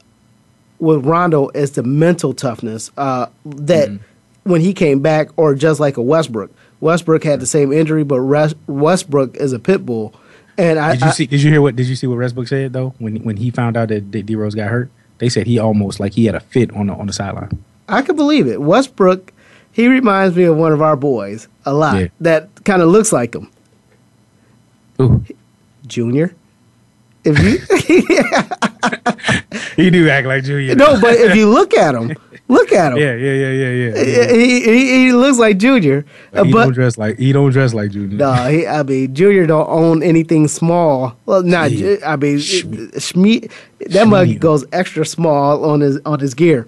[0.78, 3.90] with Rondo is the mental toughness uh, that
[4.44, 6.50] when he came back, or just like a Westbrook.
[6.80, 10.14] Westbrook had the same injury, but Res- Westbrook is a pit bull.
[10.58, 11.26] And I, Did you I- see?
[11.26, 11.76] Did you hear what?
[11.76, 12.94] Did you see what Westbrook said though?
[12.98, 16.14] When when he found out that D Rose got hurt, they said he almost like
[16.14, 17.62] he had a fit on the on the sideline.
[17.88, 18.60] I can believe it.
[18.60, 19.32] Westbrook,
[19.72, 21.98] he reminds me of one of our boys a lot.
[22.00, 22.08] Yeah.
[22.20, 23.50] That kind of looks like him.
[25.00, 25.24] Ooh.
[25.86, 26.34] Junior.
[27.24, 27.58] If you
[29.84, 30.74] He do act like Junior.
[30.74, 32.16] no, but if you look at him,
[32.50, 32.98] look at him.
[32.98, 34.02] yeah, yeah, yeah, yeah, yeah.
[34.02, 34.32] yeah.
[34.32, 37.50] He, he, he looks like Junior, But he uh, but don't dress like he don't
[37.50, 38.18] dress like Junior.
[38.18, 41.16] No, he, I mean Junior don't own anything small.
[41.26, 41.96] Well, not Yeah.
[42.04, 43.50] I mean Shme,
[43.86, 46.66] that mug goes extra small on his on his gear.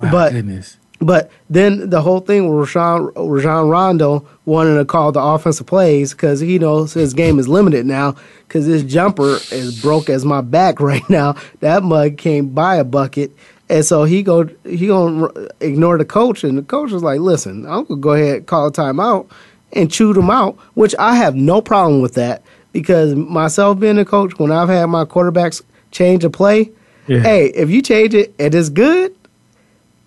[0.00, 0.76] but goodness.
[1.00, 6.12] but then the whole thing with Rajon, Rajon Rondo wanting to call the offensive plays
[6.12, 8.14] because he knows his game is limited now
[8.46, 11.34] because his jumper is broke as my back right now.
[11.60, 13.32] That mug can't buy a bucket.
[13.70, 15.28] And so he go he gonna
[15.60, 18.66] ignore the coach, and the coach was like, "Listen, I'm gonna go ahead and call
[18.66, 19.26] a timeout
[19.72, 22.42] and chew them out," which I have no problem with that
[22.72, 25.62] because myself being a coach, when I've had my quarterbacks
[25.92, 26.70] change a play,
[27.06, 27.20] Yeah.
[27.20, 29.14] hey, if you change it and it's good,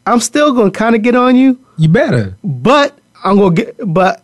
[0.05, 1.58] I'm still gonna kind of get on you.
[1.78, 2.36] You better.
[2.43, 3.76] But I'm gonna get.
[3.91, 4.22] But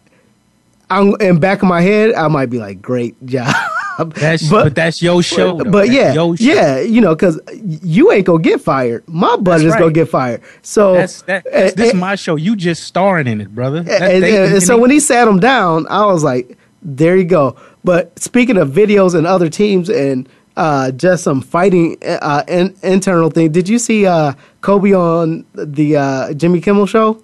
[0.92, 2.14] I'm in back of my head.
[2.14, 3.54] I might be like, "Great job."
[4.16, 5.58] That's but, that's your show.
[5.58, 5.72] But, though.
[5.72, 6.34] but That's yeah, show.
[6.40, 9.04] yeah, you know, because you ain't gonna get fired.
[9.08, 10.42] My That's is gonna get fired.
[10.62, 11.44] So That's that.
[11.52, 12.36] That's, this is and- my show.
[12.36, 13.84] You just starring in it, brother.
[13.84, 17.16] That- and, they- and and so when he sat him down, I was like, "There
[17.18, 22.44] you go." But speaking of videos and other teams and uh, just some fighting uh,
[22.48, 27.22] in, internal thing, did you see uh, Kobe on the uh, Jimmy Kimmel show?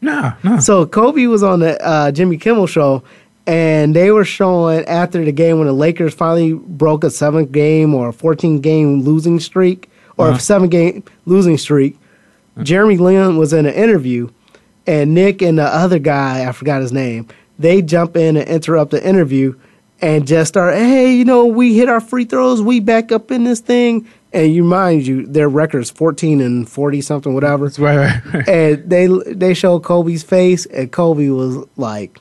[0.00, 0.58] Nah, nah.
[0.58, 3.02] So Kobe was on the uh, Jimmy Kimmel show,
[3.46, 7.94] and they were showing after the game when the Lakers finally broke a seven game
[7.94, 10.36] or a fourteen game losing streak or Uh-huh.
[10.36, 11.98] a seven game losing streak.
[12.62, 14.28] Jeremy Lin was in an interview,
[14.86, 17.26] and Nick and the other guy I forgot his name.
[17.58, 19.54] They jump in and interrupt the interview
[20.00, 23.44] and just start, hey, you know, we hit our free throws, we back up in
[23.44, 24.06] this thing.
[24.32, 27.66] And you mind you, their record is fourteen and forty something, whatever.
[27.78, 28.48] Right, right, right.
[28.48, 32.20] And they they showed Kobe's face, and Kobe was like,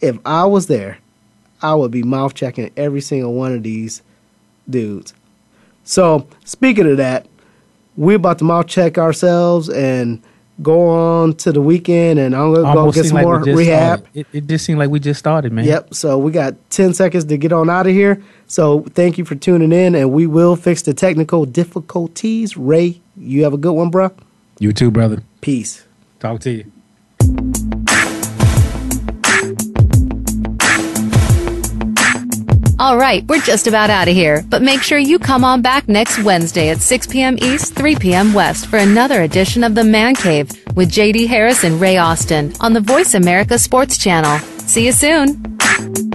[0.00, 0.98] "If I was there,
[1.62, 4.02] I would be mouth checking every single one of these
[4.68, 5.14] dudes."
[5.84, 7.26] So speaking of that,
[7.96, 10.22] we're about to mouth check ourselves and
[10.62, 14.00] go on to the weekend, and I'm gonna go get some like more just rehab.
[14.00, 14.20] started.
[14.20, 15.64] It, it just seemed like we just started, man.
[15.64, 15.94] Yep.
[15.94, 18.22] So we got 10 seconds to get on out of here.
[18.46, 22.56] So thank you for tuning in, and we will fix the technical difficulties.
[22.56, 24.10] Ray, you have a good one, bro.
[24.58, 25.22] You too, brother.
[25.40, 25.84] Peace.
[26.18, 26.72] Talk to you.
[32.80, 35.86] All right, we're just about out of here, but make sure you come on back
[35.86, 37.36] next Wednesday at 6 p.m.
[37.38, 38.32] East, 3 p.m.
[38.32, 42.72] West for another edition of The Man Cave with JD Harris and Ray Austin on
[42.72, 44.38] the Voice America Sports Channel.
[44.60, 46.09] See you soon.